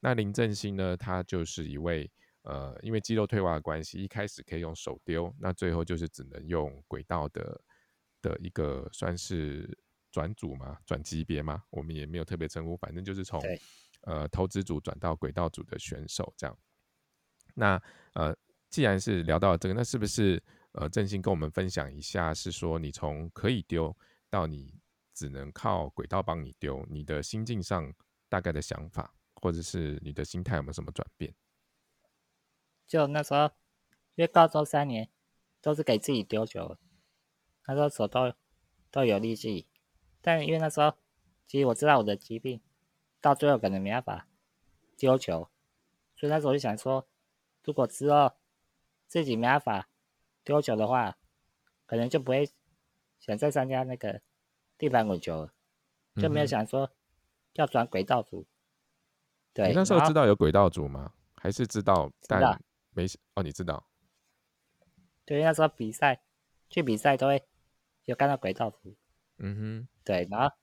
[0.00, 2.10] 那林正兴呢，他就是一位
[2.42, 7.60] 呃，因为肌肉退化的关系，一开始可以用手丢，那最后就是只能用轨道的
[8.20, 9.78] 的一个算是
[10.10, 13.40] 转组嘛，转级别嘛，我们也没有特别称呼，反正就是从
[14.00, 16.58] 呃投掷组转到轨道组的选手这样。
[17.54, 17.80] 那
[18.14, 18.36] 呃，
[18.68, 20.42] 既然是聊到这个，那是不是？
[20.72, 23.94] 呃，振兴跟我们分享一下，是说你从可以丢
[24.30, 24.80] 到你
[25.12, 27.92] 只能靠轨道帮你丢，你的心境上
[28.28, 31.34] 大概的想法，或者是你的心态有没有什么转变？
[32.86, 33.50] 就那时候，
[34.14, 35.10] 因为高中三年
[35.60, 36.78] 都是给自己丢球，
[37.66, 38.32] 那时候手都
[38.90, 39.68] 都有力气，
[40.22, 40.94] 但因为那时候
[41.46, 42.62] 其实我知道我的疾病，
[43.20, 44.28] 到最后可能没办法
[44.96, 45.50] 丢球，
[46.16, 47.06] 所以那时候就想说，
[47.62, 48.32] 如果之后
[49.06, 49.90] 自己没办法
[50.44, 51.16] 丢球的话，
[51.86, 52.50] 可能就不会
[53.18, 54.20] 想再参加那个
[54.78, 55.54] 地板滚球了，
[56.16, 56.90] 就没有想说
[57.54, 58.46] 要转轨道组。
[59.52, 61.12] 对，你那时候知道有轨道组吗？
[61.34, 62.10] 还是知道？
[62.26, 62.40] 但
[62.90, 63.86] 没哦，你知道？
[65.24, 66.22] 对，那时候比赛
[66.70, 67.44] 去比赛都会
[68.04, 68.96] 有看到轨道组。
[69.38, 69.88] 嗯哼。
[70.04, 70.54] 对，然后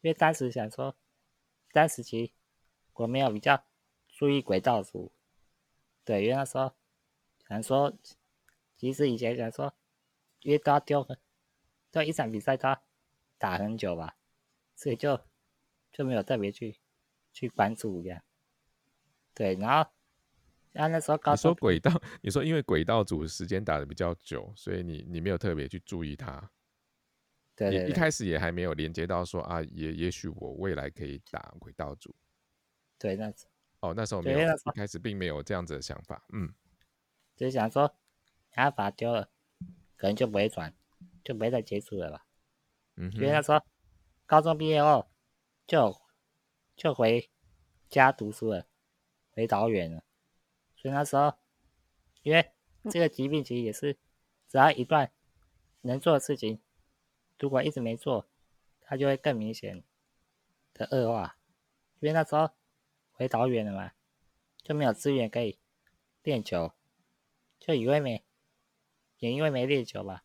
[0.00, 0.96] 因为当时想说，
[1.72, 2.32] 当时其实
[2.94, 3.62] 我没有比较
[4.08, 5.12] 注意轨道组。
[6.04, 6.72] 对，因为那时候
[7.48, 7.92] 想说，
[8.78, 9.74] 其实以前想说，
[10.40, 11.06] 因为都要丢，
[11.90, 12.80] 都一场比赛他
[13.36, 14.16] 打很久吧，
[14.76, 15.20] 所以就
[15.92, 16.78] 就没有特别去
[17.32, 18.22] 去关注这样。
[19.34, 19.90] 对，然后，
[20.72, 21.90] 然后那时候高你说轨道，
[22.22, 26.50] 你说因为轨道组时间打的比较久，所以你你没有特别去注意它。
[27.56, 27.88] 对对。
[27.88, 32.14] 一开始也还没有连接到说啊，也也许我未来可以打轨道组。
[32.96, 33.32] 对，那
[33.80, 36.24] 哦，那时候没有，一开始并没有这样子的想法。
[36.32, 36.52] 嗯。
[37.36, 37.92] 就是想说，
[38.62, 39.30] 他把它丢了，
[39.96, 40.74] 可能就不会转，
[41.24, 42.26] 就不会再接触了吧。
[42.96, 43.10] 嗯。
[43.12, 43.64] 因为他说，
[44.26, 45.08] 高中毕业后
[45.66, 45.96] 就
[46.76, 47.30] 就回
[47.88, 48.66] 家读书了。
[49.30, 50.02] 回导远了，
[50.74, 51.34] 所以那时候，
[52.22, 52.50] 因为
[52.90, 53.96] 这个疾病其实也是，
[54.48, 55.12] 只要一段
[55.82, 56.60] 能做的事情，
[57.38, 58.28] 如果一直没做，
[58.80, 59.84] 它就会更明显
[60.74, 61.38] 的恶化。
[62.00, 62.50] 因为那时候
[63.12, 63.92] 回导远了嘛，
[64.64, 65.60] 就没有资源可以
[66.24, 66.72] 练球，
[67.60, 68.24] 就以为没，
[69.18, 70.24] 也因为没练球吧，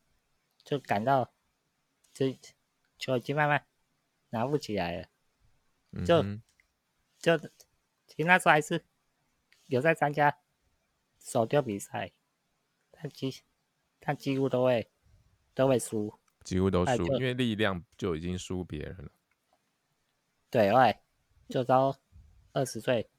[0.63, 1.33] 就感到
[2.13, 2.39] 这
[2.97, 3.65] 球已经慢慢
[4.29, 5.07] 拿不起来了，
[6.05, 6.23] 就
[7.19, 7.37] 就
[8.07, 8.83] 其实那时候还是。
[9.67, 10.39] 有在参加
[11.19, 12.11] 手丢比赛，
[12.91, 13.43] 他几
[14.01, 14.91] 他几乎都会
[15.53, 19.11] 都会输，几乎都输，因为力量就已经输别人了。
[20.49, 21.01] 对，外
[21.47, 21.97] 就到
[22.51, 23.09] 二十岁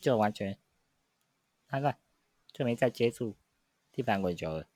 [0.00, 0.58] 就完全，
[1.68, 1.96] 那个
[2.52, 3.36] 就没再接触
[3.92, 4.68] 地板滚球了。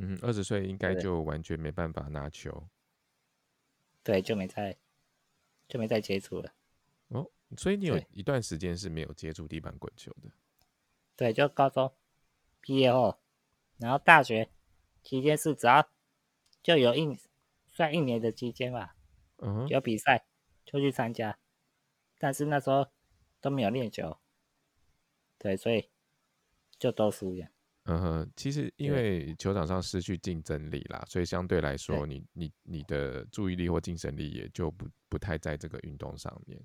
[0.00, 2.68] 嗯，二十岁应该就完全没办法拿球。
[4.04, 4.78] 对，就没再
[5.66, 6.54] 就没再接触了。
[7.08, 10.30] 哦，所以你有一段时间是没有接触地板滚球的。
[11.16, 11.92] 对，就高中
[12.60, 13.18] 毕业后，
[13.78, 14.48] 然后大学
[15.02, 15.90] 期间是只要
[16.62, 17.18] 就有一
[17.66, 18.94] 算一年的期间吧，
[19.38, 20.24] 嗯，有比赛
[20.64, 21.38] 就去参加，
[22.18, 22.86] 但是那时候
[23.40, 24.16] 都没有练球，
[25.38, 25.90] 对，所以
[26.78, 27.48] 就都输了。
[27.90, 36.62] 嗯哼，其实因为球场上失去竞争力啦，所以相对来说，你你你的注意力或精神力也就不不太在这个运动上面。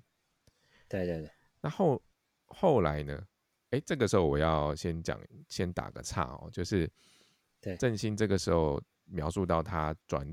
[0.86, 1.30] 对对对。
[1.62, 2.02] 那后
[2.44, 3.26] 后来呢？
[3.70, 6.88] 哎，这个时候我要先讲，先打个岔哦，就是
[7.58, 10.24] 对振兴这个时候描述到他转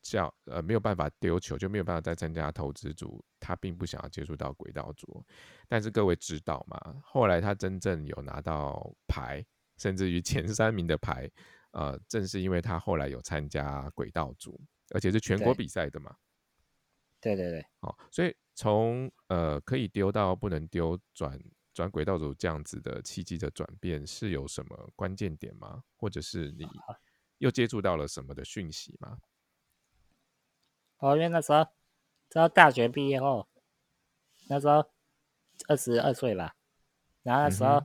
[0.00, 5.22] 教呃没有办法丢球，就没有办法再参加投资组，他并不想要接触到轨道组。
[5.68, 6.96] 但是各位知道吗？
[7.02, 9.44] 后来他真正有拿到牌，
[9.76, 11.30] 甚至于前三名的牌，
[11.72, 14.60] 呃，正是因为他后来有参加轨道组，
[14.94, 16.16] 而且是全国比赛的嘛。
[17.20, 21.38] 对对对，好，所以从呃可以丢到不能丢转。
[21.74, 25.82] 转轨道组这样子的契机的转变是有什么关键点吗？
[25.96, 26.64] 或者是你
[27.38, 29.18] 又接触到了什么的讯息吗？
[30.98, 31.66] 哦，因为那时候，
[32.30, 33.48] 到大学毕业后，
[34.48, 34.88] 那时候
[35.66, 36.54] 二十二岁吧，
[37.24, 37.84] 然后那时候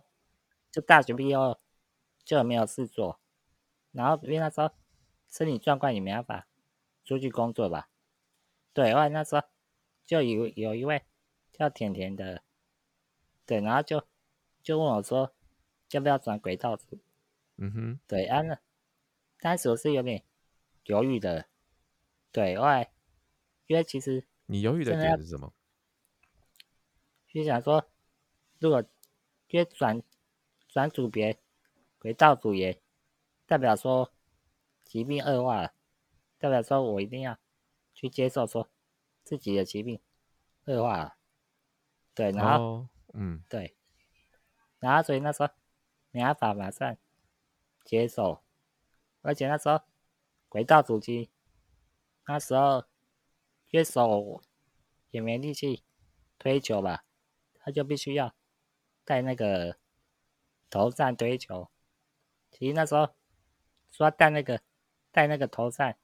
[0.69, 1.59] 就大学毕业后
[2.29, 3.19] 就没有事做，
[3.91, 4.69] 然后因为那时候
[5.27, 6.47] 身体状况也没办法
[7.03, 7.89] 出去工作吧，
[8.71, 9.41] 对，后来那时候
[10.05, 11.01] 就有有一位
[11.51, 12.43] 叫甜甜的。
[13.47, 14.05] 对，然后就
[14.61, 15.33] 就问我说，
[15.89, 16.99] 要不要转轨道组？
[17.57, 18.59] 嗯哼，对，啊，那
[19.39, 20.23] 当时我是有点
[20.83, 21.47] 犹豫的。
[22.31, 22.93] 对，后来
[23.65, 25.51] 因为其实你犹豫的点是什么？
[27.27, 27.89] 就想说，
[28.59, 28.83] 如果
[29.47, 30.03] 因为转
[30.67, 31.39] 转组别
[31.99, 32.81] 轨道组也
[33.45, 34.11] 代表说
[34.83, 35.73] 疾病恶化了，
[36.39, 37.37] 代表说我一定要
[37.93, 38.67] 去接受说
[39.23, 40.01] 自己的疾病
[40.65, 41.15] 恶化了。
[42.15, 42.87] 对，然后。
[43.11, 43.75] 嗯，对，
[44.77, 45.49] 然后所以那时候
[46.11, 46.95] 没办法马上
[47.83, 48.43] 接受，
[49.23, 49.81] 而且那时候
[50.47, 51.31] 轨道主机
[52.27, 52.85] 那时候
[53.65, 54.43] 接手
[55.09, 55.83] 也没力气
[56.37, 57.03] 推球吧，
[57.55, 58.35] 他就必须要
[59.03, 59.77] 带那个
[60.69, 61.71] 头上推球。
[62.51, 63.09] 其实那时候
[63.91, 64.59] 说戴那个
[65.11, 65.97] 戴那个头扇，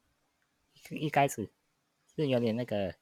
[0.90, 1.50] 一开始
[2.16, 2.96] 是有点那个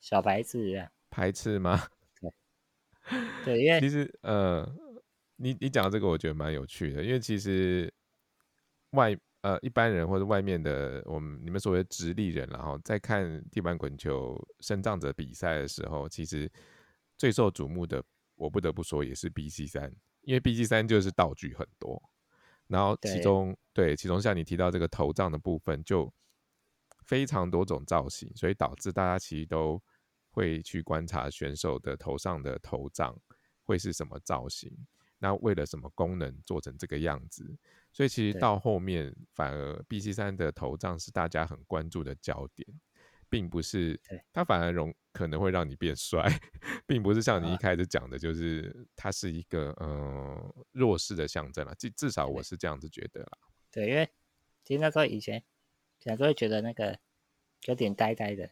[0.00, 1.88] 小白痴啊，排斥吗？
[3.44, 4.70] 对，因为其实呃，
[5.36, 7.92] 你你讲这个我觉得蛮有趣的，因为其实
[8.90, 16.50] 外呃一般人或者外面的我们你们所谓的直立人，然后在看地板滚球升降者比赛的时候，其实
[17.16, 18.04] 最受瞩目的，
[18.36, 22.09] 我不得不说也是 B C 三，因为 B C 三就是道具很多，
[22.70, 26.10] 然后其中对其中像你提到这个头杖的部分就
[27.04, 29.82] 非常多种造型，所以导致大家其实都
[30.30, 33.18] 会去观察选手的头上的头杖
[33.64, 34.70] 会是什么造型。
[35.18, 37.44] 那为了什么功能做成这个样子？
[37.92, 42.66] 所以其实到后面反而 B C 三的头杖是大家很关注的焦点，
[43.30, 43.98] 并不是
[44.32, 46.26] 它反而容可能会让你变帅，
[46.86, 51.74] 并不是像你一开始讲的，就是它是一个呃弱势的象征了。
[51.76, 53.38] 至至少我是这样子觉得啦。
[53.70, 54.06] 对，因为
[54.64, 55.42] 其实那时候以前
[56.00, 56.98] 小时候会觉得那个
[57.66, 58.50] 有点呆呆的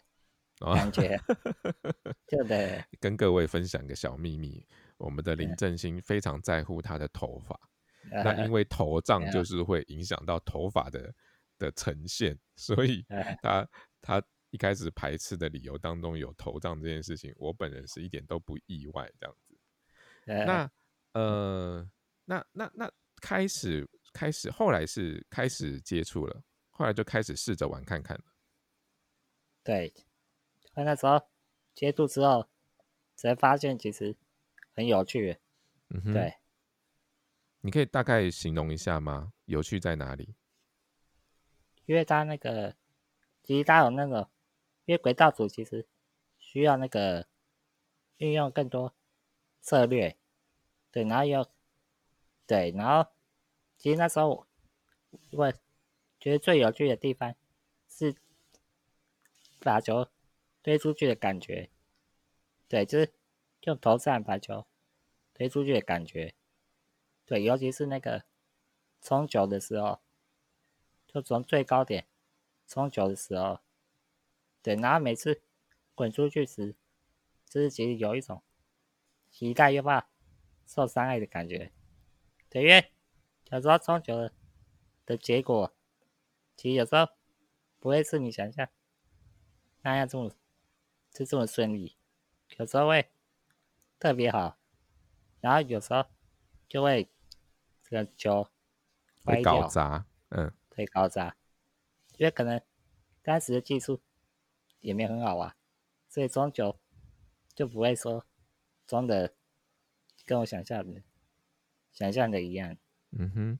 [0.59, 1.21] 感觉，
[2.27, 2.85] 就的。
[3.01, 4.65] 跟各位分享个小秘密。
[4.99, 7.57] 我们的林正兴非常在乎他的头发，
[8.11, 11.15] 那因为头胀就是会影响到头发的
[11.57, 13.07] 的呈现，所以
[13.41, 13.65] 他
[14.03, 19.59] 他一开始排斥的理由当中有头胀这件事情，我本人是一点都不意外这样子。
[20.27, 20.71] 那
[21.13, 21.91] 呃，
[22.25, 28.25] 那那那开始开始后来是开始接触了，后来就开始试着玩看看了。
[29.63, 29.93] 对，
[30.75, 31.21] 那时候
[31.75, 32.49] 接触之后
[33.15, 34.17] 才发现其实。
[34.75, 35.37] 很有趣，
[35.89, 36.35] 嗯哼，对，
[37.63, 39.33] 你可以大概形容一下吗？
[39.47, 40.37] 有趣在哪里？
[41.87, 42.77] 因为它那个，
[43.43, 44.31] 其实它有那个，
[44.89, 45.87] 因为轨道组其实
[46.39, 47.29] 需要那个
[48.17, 48.95] 运用更多
[49.61, 50.17] 策略，
[50.91, 51.47] 对，然后要
[52.47, 53.11] 对，然后
[53.77, 54.47] 其实那时候
[55.33, 55.53] 我
[56.19, 57.35] 觉得最有趣的地方
[57.87, 58.17] 是
[59.61, 60.09] 把球
[60.63, 61.69] 推出去的感觉，
[62.67, 63.13] 对，就是。
[63.63, 64.65] 用头上把球
[65.35, 66.33] 推出去的感觉，
[67.27, 68.23] 对，尤其是那个
[69.03, 70.01] 冲球的时候，
[71.09, 72.07] 就从最高点
[72.69, 73.59] 冲球的时候，
[74.69, 75.41] 对，然后每次
[75.95, 76.77] 滚出去时，
[77.47, 78.43] 就是其实有一种
[79.31, 80.09] 期待又怕
[80.67, 81.73] 受伤害的感觉，
[82.51, 82.93] 对，因为
[83.51, 84.33] 有时候冲球的
[85.07, 85.75] 的结果，
[86.57, 87.09] 其实有时候
[87.81, 88.69] 不会是你想象
[89.83, 90.31] 那样这么
[91.13, 91.97] 就这么顺利，
[92.59, 93.09] 有时候会。
[94.01, 94.57] 特别好，
[95.41, 96.05] 然后有时候
[96.69, 97.11] 就会
[97.83, 98.49] 这个球
[99.25, 101.35] 会搞砸，嗯，会搞砸，
[102.17, 102.63] 因为可能
[103.23, 104.01] 当时的技术
[104.81, 105.57] 也没很好啊，
[106.09, 106.79] 所以装球
[107.55, 108.25] 就不会说
[108.87, 109.35] 装的
[110.25, 111.03] 跟我想象的
[111.93, 112.77] 想象的一样。
[113.11, 113.59] 嗯哼，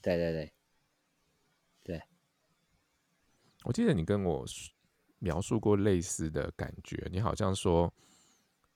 [0.00, 0.52] 对对对，
[1.82, 2.02] 对。
[3.64, 4.44] 我记得你跟我
[5.18, 7.92] 描述过类似的感觉，你好像说。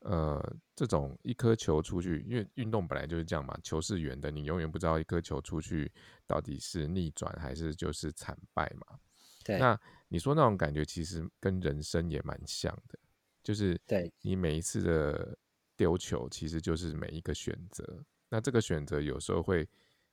[0.02, 5.92] 呃，这种一颗球出去，因为运动本来就是这样嘛，球是圆的，你永远不知道一颗球出去
[6.26, 8.98] 到底是逆转还是就是惨败嘛。
[9.44, 9.58] 对。
[9.58, 12.98] 那你说那种感觉其实跟人生也蛮像的，
[13.42, 15.38] 就是对你每一次的
[15.76, 18.04] 丢球，其实就是每一个选择。
[18.28, 19.68] 那这个选择有时候会，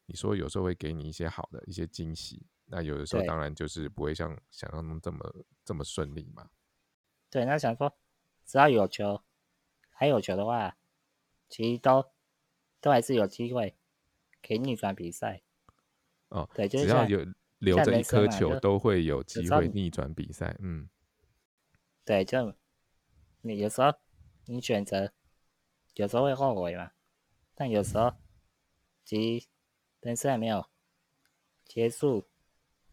[0.05, 6.49] 你说有时候会给你一些好的一些惊喜，那有的时候当然就是不会像想象中这么这么顺利嘛。
[7.29, 7.97] 对，那想说
[8.45, 9.21] 只要有球。
[9.99, 10.77] 还有球的话，
[11.49, 12.05] 其实都
[12.79, 13.75] 都还是有机会
[14.43, 15.41] 可以逆转比赛。
[16.27, 17.25] 哦，对，只要有
[17.59, 20.55] 留着一颗球，都会有机会逆转比赛。
[20.59, 20.89] 嗯，
[22.05, 22.53] 对，就
[23.41, 23.93] 你有时候
[24.45, 25.11] 你选择，
[25.95, 26.91] 有时候会后悔嘛，
[27.55, 28.13] 但有时候
[29.03, 29.47] 其实
[30.01, 30.65] 人生还没有
[31.65, 32.27] 结束，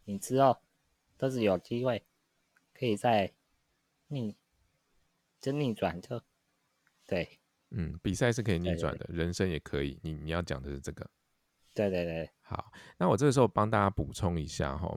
[0.05, 0.59] 你之后
[1.17, 2.05] 都是有机会
[2.73, 3.33] 可以再
[4.09, 4.37] 逆
[5.41, 6.23] 就逆转就。
[7.07, 7.39] 对，
[7.71, 9.99] 嗯，比赛是可以逆转的，人生也可以。
[10.03, 11.11] 你你要讲的是这个，
[11.75, 12.31] 对对对。
[12.47, 14.95] 好，那我这个时候帮大家补充一下哈，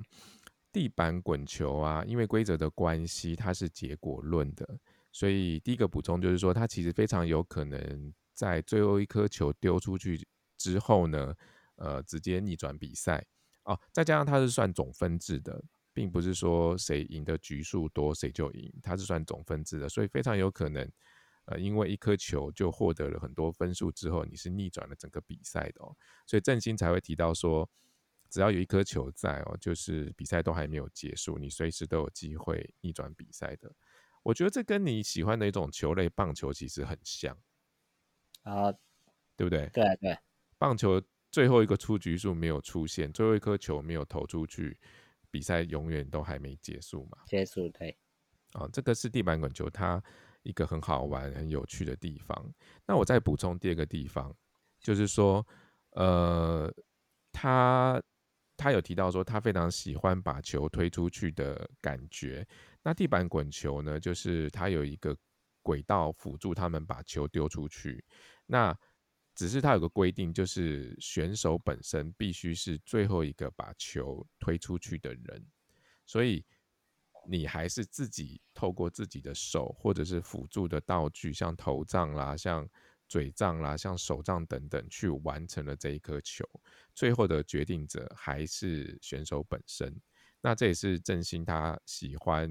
[0.71, 4.77] 地板滚球啊，因为规则的关系，它是结果论的，
[5.13, 11.33] 所以第一个补充就是说，它其实非常有可能在最后一颗球丢出去之后呢，
[11.77, 13.25] 呃，直接逆转比赛
[13.63, 13.79] 哦。
[13.93, 20.85] 再加上它是算总分制的，并不是说谁赢的局数多谁就赢，它是算总分制的，所以非常有可能。
[21.47, 25.95] 呃，因为一颗球就获得了很多分数之后，你是逆转了整个比赛的哦，
[26.25, 27.69] 所以振兴才会提到说，
[28.29, 33.73] 只要有一颗球在哦，就是比赛都还没有结束，你随时都有机会逆转比赛的。
[34.23, 37.37] 我觉得这跟你喜欢的一种球类棒球其实很像
[38.43, 38.69] 啊，
[39.37, 39.69] 对不对？
[39.73, 40.17] 对对，
[40.57, 44.77] 棒球最后一个出局数没有出现，最后一颗球没有投出去，
[45.31, 47.19] 比赛永远都还没结束嘛。
[47.25, 47.97] 结束对，
[48.51, 50.03] 啊，这个是地板滚球它。
[50.47, 52.53] 一个很好玩、很有趣的地方。
[52.85, 54.33] 那我再补充第二个地方，
[54.79, 55.45] 就是说，
[55.91, 56.73] 呃，
[57.33, 58.01] 他
[58.55, 62.47] 他有提到说，他非常喜欢把球推出去的感觉。
[62.81, 65.15] 那地板滚球呢，就是他有一个
[65.61, 68.03] 轨道辅助他们把球丢出去。
[68.45, 68.73] 那
[69.35, 75.45] 只是他有个规定，就是选手本身必须是最后一个把球推出去的人。
[76.05, 76.43] 所以
[77.29, 82.67] 你还是自己透过自己的手，或者是辅助的道具，像头杖啦、像
[83.07, 86.45] 嘴杖啦、像手杖等等，去完成了这一颗球。
[86.95, 89.93] 最后的决定者还是选手本身，
[90.41, 92.49] 那这也是振兴他喜欢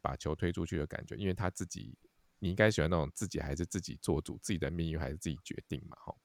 [0.00, 1.96] 把球推出去的感觉，因为他自己，
[2.38, 6.16] 你应该喜欢那种自己还是自己做主，自己的命运还是自己决定嘛，吼。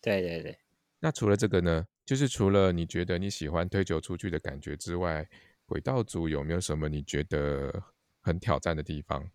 [0.00, 0.58] 对对对。
[1.02, 5.26] 那除了这个呢，就是除了你觉得你喜欢推球出去的感觉之外，
[5.70, 7.84] 轨道组有没有什么你觉得
[8.20, 9.30] 很挑战的地方？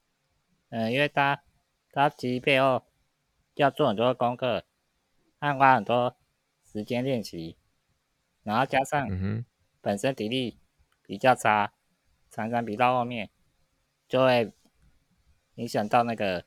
[0.67, 1.41] 嗯，因为他
[1.93, 2.83] 他其实背后
[3.53, 4.65] 要做很多功课，
[5.39, 6.17] 要花很多
[6.65, 7.55] 时间练习。
[8.43, 9.07] 然后加上
[9.79, 10.59] 本身体力
[11.03, 11.71] 比较差，
[12.29, 13.29] 常常比到后面
[14.09, 14.51] 就会
[15.55, 16.45] 影响到那个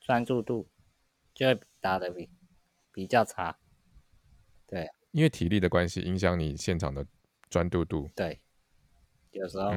[0.00, 0.68] 专注度，
[1.32, 2.28] 就会打的比
[2.92, 3.58] 比较差。
[4.66, 7.06] 对，因为体力的关系影响你现场的
[7.48, 8.10] 专注度。
[8.14, 8.42] 对，
[9.34, 9.72] 有时候，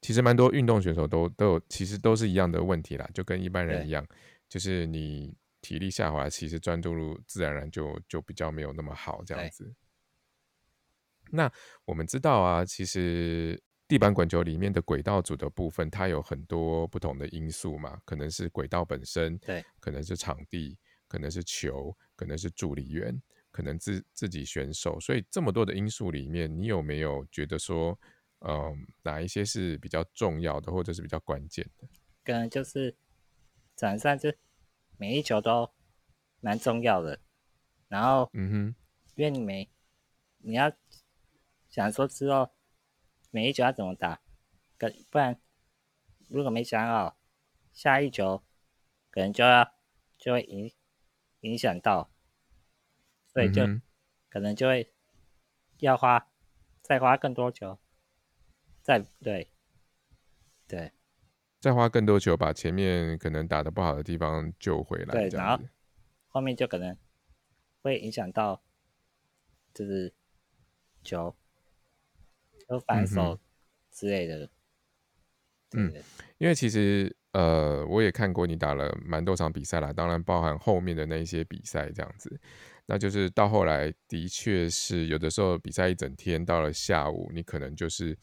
[0.00, 4.06] 其实蛮多运动选手都都有，其实都是一样的问题啦，就跟一般人一样，
[4.48, 9.72] 就是你体力下滑，其实专注度自然而然就就比较没有那么好这样子。
[11.30, 11.50] 那
[11.84, 20.76] 我们知道啊，其实地板滚球里面的轨道组的部分，它有很多不同的因素嘛，可能是轨道本身，对，可能是场地，
[21.06, 27.98] 可能是球，可能是助理员，可能自自己选手，所以这么多的因素里面，你有没有觉得说，
[28.44, 31.88] 嗯，哪一些是比较重要的，或者是比较关键的？
[32.24, 32.96] 可能就是
[33.76, 34.32] 场上就
[34.96, 35.72] 每一球都
[36.40, 37.20] 蛮重要的，
[37.88, 38.74] 然后，嗯哼，
[39.14, 39.70] 因为你没
[40.38, 40.72] 你要。
[41.68, 42.50] 想说之后
[43.30, 44.20] 每一球要怎么打，
[44.76, 45.40] 可不然
[46.28, 47.16] 如果没想好
[47.72, 48.42] 下一球，
[49.10, 49.72] 可能就要
[50.18, 50.70] 就会影
[51.40, 52.10] 影响到，
[53.32, 53.62] 所以就
[54.28, 54.92] 可能就会
[55.78, 56.30] 要花
[56.82, 57.78] 再花更多球，
[58.82, 59.48] 再对
[60.68, 60.92] 对，
[61.60, 65.64] 再花更多球把前面可能打的不好的地方救回来，对，然后
[66.28, 66.96] 后面就可能
[67.82, 68.62] 会影响到
[69.72, 70.12] 就是
[71.02, 71.34] 球。
[72.68, 73.38] 都反手
[73.90, 74.48] 之类的，
[75.72, 75.92] 嗯，
[76.38, 82.40] 因为其实呃，我也看过你打了蛮多场比赛啦，当然包含后面的那一些比赛这样子，
[82.86, 88.16] 那就是到后来的确是有的时候比赛一整天到了下午，你可能就是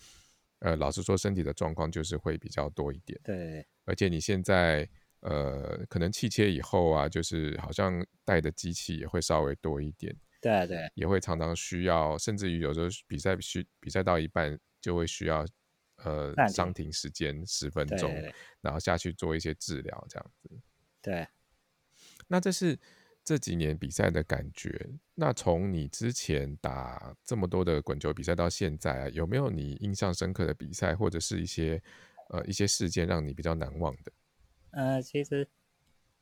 [0.59, 4.87] 呃，老实说身体的状况就是会比较多一点，对，而且你现在
[5.21, 10.15] 呃，可能气切以后啊，就是好像带的机器也会稍微多一点。
[10.41, 15.45] 对对，也会常常需要，甚至于有时候比赛需比赛到一半就会需要，
[15.97, 18.09] 呃，暂停时间十分钟，
[18.61, 20.49] 然后下去做一些治疗，这样子。
[21.01, 21.27] 对，
[22.27, 22.79] 那这是
[23.29, 24.89] 这几年比赛的感觉。
[25.13, 31.79] 那从你之前打这么多的滚球比赛到现在，有没有你印象深刻的比赛，或者是一些
[32.29, 34.11] 呃一些事件让你比较难忘的？
[34.71, 35.47] 呃，其实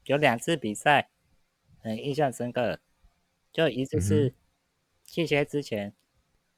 [0.04, 1.10] 有两次比赛
[1.80, 2.82] 很印象深刻。
[3.54, 4.36] 就一次是
[5.06, 5.96] 去学之前，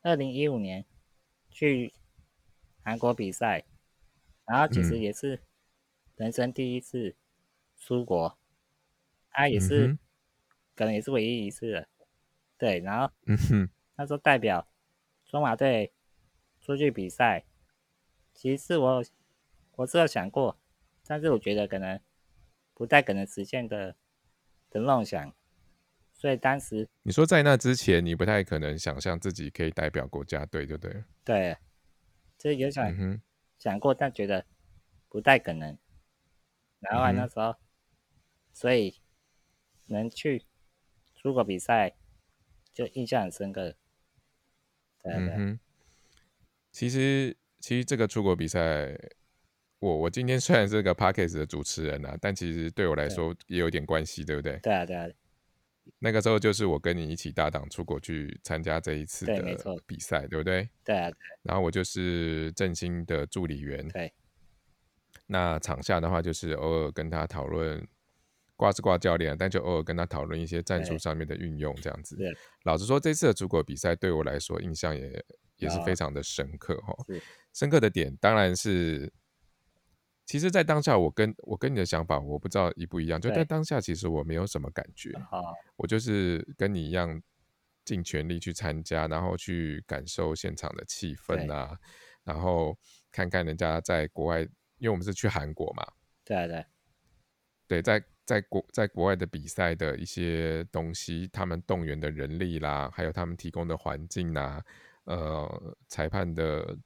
[0.02, 0.84] 二零一五年
[1.52, 1.94] 去
[2.82, 3.66] 韩国比赛，
[4.46, 5.44] 然后其实也是
[6.16, 7.16] 人生第一次
[7.78, 8.36] 出国，
[9.30, 9.96] 他也是
[10.80, 11.86] 可能也是唯一一次了，
[12.58, 14.66] 对，然后嗯哼他说代表
[15.26, 15.92] 中华队
[16.62, 17.44] 出去比赛，
[18.34, 19.04] 其实我
[19.76, 20.58] 我是有想过，
[21.06, 22.00] 但是我觉得可能
[22.74, 23.94] 不太可能实现的
[24.70, 25.36] 的梦想。
[26.14, 31.04] 所以当时你说在那之前，你不太可能想象自己可以代表国家队，对不对？
[31.26, 31.58] 对，
[32.38, 33.20] 就有想
[33.58, 34.46] 想过，但觉得
[35.10, 35.78] 不太可能。
[36.80, 37.54] 然后那时候，
[38.54, 39.02] 所以
[39.88, 40.46] 能去
[41.22, 41.94] 出国比赛，
[42.74, 43.76] 就印象很深刻。
[45.04, 45.60] 对对。
[46.72, 48.98] 其实，其实这个出国比赛，
[49.80, 54.58] 我我今天虽然是个 p a r k e s 的主持人啊，但其实对我来说也有点关系，对不对？
[54.60, 55.06] 对啊，对啊。
[55.98, 59.44] 那个时候就是我跟你一起搭档出国去参加这一次的
[59.86, 60.70] 比赛，对不对？
[60.86, 61.12] 对啊。
[61.42, 63.86] 然后我就是振兴的助理员。
[63.90, 64.14] 对。
[65.26, 67.86] 那场下的话，就是偶尔跟他讨论，
[68.60, 72.18] 挂是挂教练，但就偶尔跟他讨论一些战术上面的运用，这样子。
[72.64, 76.94] 老实说，这次的出国比赛对我来说印象也也是非常的深刻哈。
[77.54, 79.12] 深刻的点当然是。
[80.26, 83.20] 其实，在当下，我跟我跟你的想法，我不知道一不一样。
[83.20, 85.12] 就在当下，其实我没有什么感觉。
[85.76, 87.20] 我就是跟你一样，
[87.84, 91.76] 尽全力去参加，然后去感受现场的气氛啊，
[92.24, 92.78] 然后
[93.12, 94.42] 看看人家在国外，
[94.78, 95.84] 因为我们是去韩国嘛，
[96.24, 96.64] 对对
[97.68, 98.00] 对，在
[98.30, 104.64] 在国在国外的比赛的一些东西，他们动员的人力啦，还有他们提供的环境啊，
[105.06, 106.78] 呃，裁判的。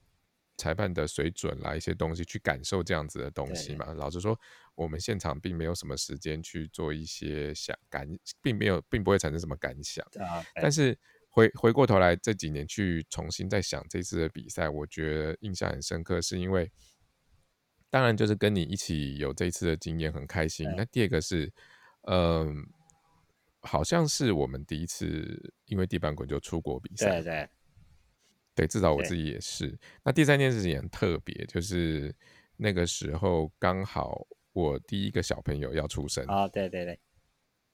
[0.56, 3.92] 裁判的水准啦，一些东西去感受这样子的东西嘛。
[3.96, 4.40] 老实说，
[4.76, 8.08] 我们现场并没有什么时间去做一些想感，
[8.40, 10.06] 并没有，并不会产生什么感想。
[10.62, 10.96] 但是
[11.28, 16.72] 回回过头来这几年去重新再想这次的比赛，我觉得印象很深刻，是因为
[17.94, 20.68] 当然就是跟你一起有这一次的经验很开心。
[20.76, 21.54] 那第二个是，
[22.08, 22.66] 嗯，
[23.62, 27.22] 好像是我们第一次因为地板滚就出国比赛。
[27.22, 27.50] 对对。
[28.56, 29.78] 对，至少我自己也是。
[30.04, 32.12] 那第三件事情也很特别，就是
[32.58, 36.26] 那个时候刚好我第一个小朋友要出生。
[36.28, 37.00] 哦，对对对，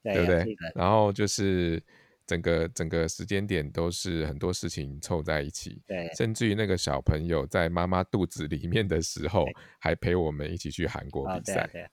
[0.02, 0.44] 对不对？
[0.74, 1.82] 然后就是
[2.30, 5.82] 整个整个时间点都是很多事情凑在一起。
[5.86, 9.44] 对，甚至于那个小朋友在妈妈肚子里面的时候，
[9.80, 11.68] 还陪我们一起去韩国比赛。
[11.72, 11.90] 对，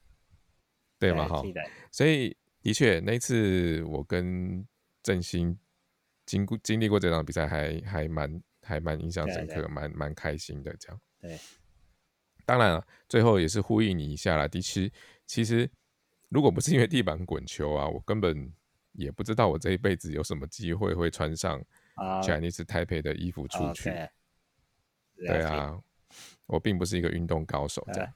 [0.99, 1.27] 对吗？
[1.27, 1.41] 哈，
[1.91, 4.63] 所以的确那次我跟
[5.01, 5.57] 振兴
[6.25, 8.41] 经过经历过这场比赛，还还蛮。
[8.63, 11.01] 还蛮印象深刻，蛮蛮开心的这样。
[11.21, 11.39] 对，
[12.45, 14.45] 当然了，最后也是呼应你一下啦。
[14.45, 14.91] 第七，
[15.25, 15.71] 其实
[16.27, 18.51] 如果不是因为地板滚球啊，我根本
[18.97, 21.63] 也不知道我这一辈子有什么机会会穿上
[21.95, 23.89] Chinese Taipei 的衣服出去。
[25.15, 25.81] 对啊，
[26.45, 28.13] 我并不是一个运动高手这样。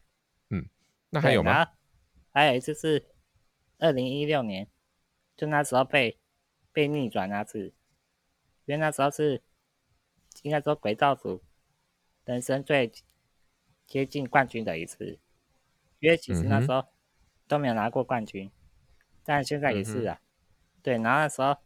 [0.49, 0.67] 嗯，
[1.09, 1.65] 那还有吗？
[2.31, 3.05] 还有一次是
[3.77, 4.67] 二零一六年，
[5.37, 6.19] 就那时候被
[6.73, 7.67] 被逆转那次，
[8.65, 9.41] 因为那时候是。
[10.43, 11.43] 应该说，轨道组
[12.23, 12.89] 人生最
[13.85, 15.19] 接近冠军的一次，
[15.99, 16.87] 因为其实那时候
[17.49, 18.49] 都没有拿过冠军，
[19.25, 20.21] 但现在也是啊。
[20.83, 21.57] 对，然后那时候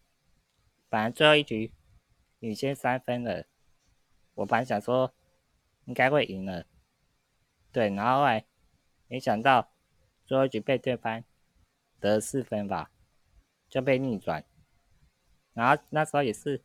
[0.90, 1.72] 本来最后一局
[2.40, 3.46] 领先三分了，
[4.34, 5.14] 我本来想说
[5.86, 6.66] 应该会赢了，
[7.72, 8.46] 对，然后后来
[9.08, 9.72] 没想到
[10.26, 11.24] 最后一局被对方
[12.00, 12.92] 得四分吧，
[13.70, 14.44] 就被逆转。
[15.54, 16.64] 然后那时候也是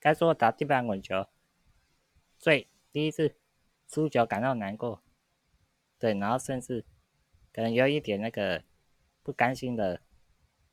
[0.00, 1.26] 该说打地板滚球。
[2.38, 3.36] 最第一次
[3.88, 5.02] 输球感到难过，
[5.98, 6.84] 对，然后甚至
[7.52, 8.64] 可能有一点那个
[9.22, 10.02] 不甘心的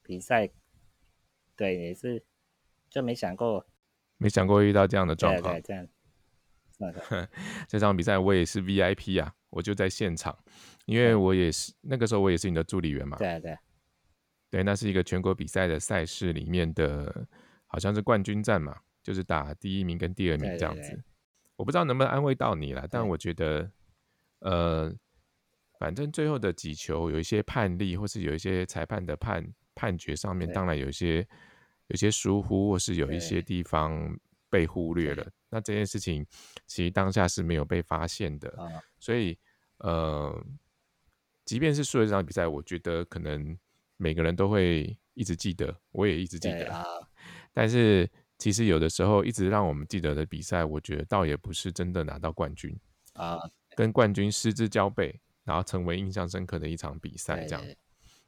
[0.02, 0.50] 比赛，
[1.56, 2.24] 对，也是
[2.90, 3.66] 就没想过，
[4.18, 5.88] 没想过遇到这样的状况，对，这样，
[7.68, 10.38] 这场比赛我也是 VIP 啊，我就在现场，
[10.86, 13.58] 因为我也是那个时候我也是你的助理员嘛，对对，
[14.50, 17.28] 对，那是一个全国比赛的赛事里面的，
[17.68, 21.04] 好像是冠军战嘛，就是打第一名跟第二名这样子。
[21.56, 23.72] 我不知道能不能安慰到你了，但我觉得，
[24.40, 24.94] 呃，
[25.80, 29.46] 反正最后的几球有一些判例，或是有一些裁判的判
[29.76, 31.28] 判决上面，当然有一些
[31.88, 34.18] 有些疏忽，或是有一些地方
[34.50, 35.26] 被忽略了。
[35.50, 36.26] 那这件事情
[36.66, 38.54] 其实当下是没有被发现的，
[39.00, 39.38] 所以
[39.78, 40.46] 呃，
[41.46, 43.58] 即便是输了这场比赛，我觉得可能
[43.98, 47.08] 每个人都会一直记得，我也一直记得，
[47.54, 48.10] 但是。
[48.40, 52.78] 其实有的时候，一直让我们记得的比赛，我觉得倒也不是真的拿到冠军
[53.14, 53.40] 啊，
[53.74, 57.64] 跟冠军失之交臂，然后成为印象深刻的一场比赛，这样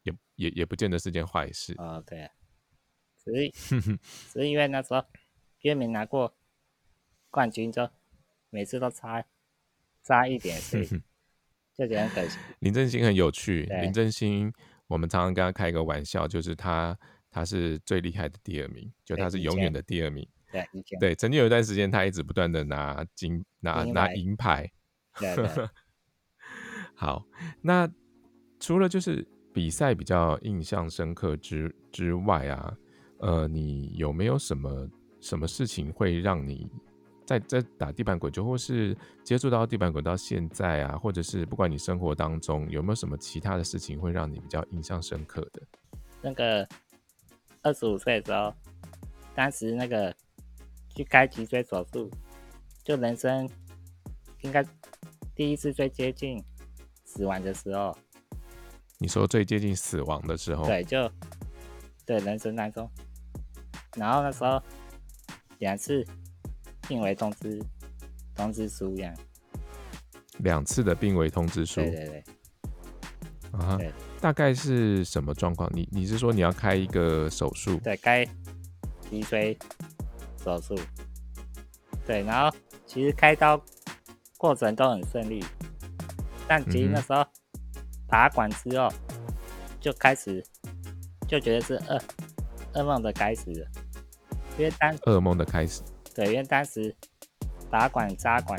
[0.06, 2.02] 也也也不见得是件坏事啊。
[2.08, 2.32] 对，
[3.18, 3.52] 所以
[4.30, 5.04] 所以因为那时候
[5.60, 6.34] 因为没拿过
[7.30, 7.90] 冠军，就
[8.50, 9.26] 每次都差
[10.02, 10.88] 差一点，所以
[11.78, 12.40] 就觉得可惜。
[12.60, 14.54] 林正兴很有趣，林正兴，
[14.88, 16.98] 我们常常跟他开一个玩笑，就是他。
[17.32, 20.26] 他是最厉害的第二名，就他是永远的第二名。
[20.54, 20.66] 对，
[21.02, 24.72] 对，曾经有一段时间，他一直不断的拿金、拿拿银牌。
[25.20, 25.36] 对
[26.96, 27.28] 好，
[27.62, 27.92] 那
[28.58, 32.78] 除了就是比赛比较印象深刻之之外啊，
[33.20, 34.90] 呃，你有没有什么
[35.22, 36.70] 什么事情会让你
[37.26, 45.62] 在在打地板滚球，或是接触到地板滚到现在啊，或者是不管你生活当中有没有什么其他的事情会让你比较印象深刻的？
[46.22, 46.68] 那个。
[47.62, 48.54] 二十五岁的时候，
[49.34, 50.16] 当时那个
[50.90, 52.12] 去开脊椎手术，
[52.84, 53.50] 就人生
[54.42, 54.64] 应该
[55.34, 56.40] 第一次最接近
[57.06, 57.98] 死亡的时候。
[58.98, 60.66] 你说最接近死亡的时候？
[60.66, 61.12] 对，就
[62.06, 62.90] 对人生当中。
[63.96, 64.62] 然后那时候
[65.60, 66.06] 两次
[66.88, 67.62] 病危通知
[68.34, 69.16] 通知书一样。
[70.40, 71.82] 两次的病危通知书。
[71.82, 72.24] 对对对。
[73.52, 73.80] 啊。
[74.22, 75.70] 大概是什么状况？
[75.74, 77.78] 你你是说你要开一个手术？
[77.80, 78.26] 对，开
[79.10, 79.56] 脊椎
[80.44, 80.76] 手术。
[82.08, 83.62] 对，然后其实开刀
[84.38, 85.44] 过程都很顺利，
[86.48, 87.24] 但其实那时候
[88.08, 88.90] 拔管之后
[89.80, 90.44] 就开始
[91.28, 92.02] 就觉得是噩
[92.74, 93.68] 噩梦的开始了。
[94.58, 95.82] 因为当噩梦的开始。
[96.14, 96.96] 对，因为当时
[97.70, 98.58] 拔管扎管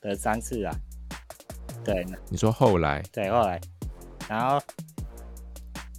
[0.00, 0.74] 得三次啊。
[1.82, 3.00] 对，你说后来？
[3.12, 3.60] 对，后来，
[4.28, 4.60] 然后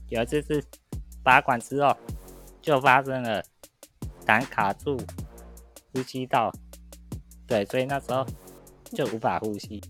[0.09, 0.63] 有一次是
[1.23, 1.95] 拔管之后，
[2.61, 3.43] 就发生了
[4.25, 4.97] 胆卡住
[5.93, 6.51] 呼吸道，
[7.47, 8.25] 对，所以那时候
[8.85, 9.81] 就无法呼吸。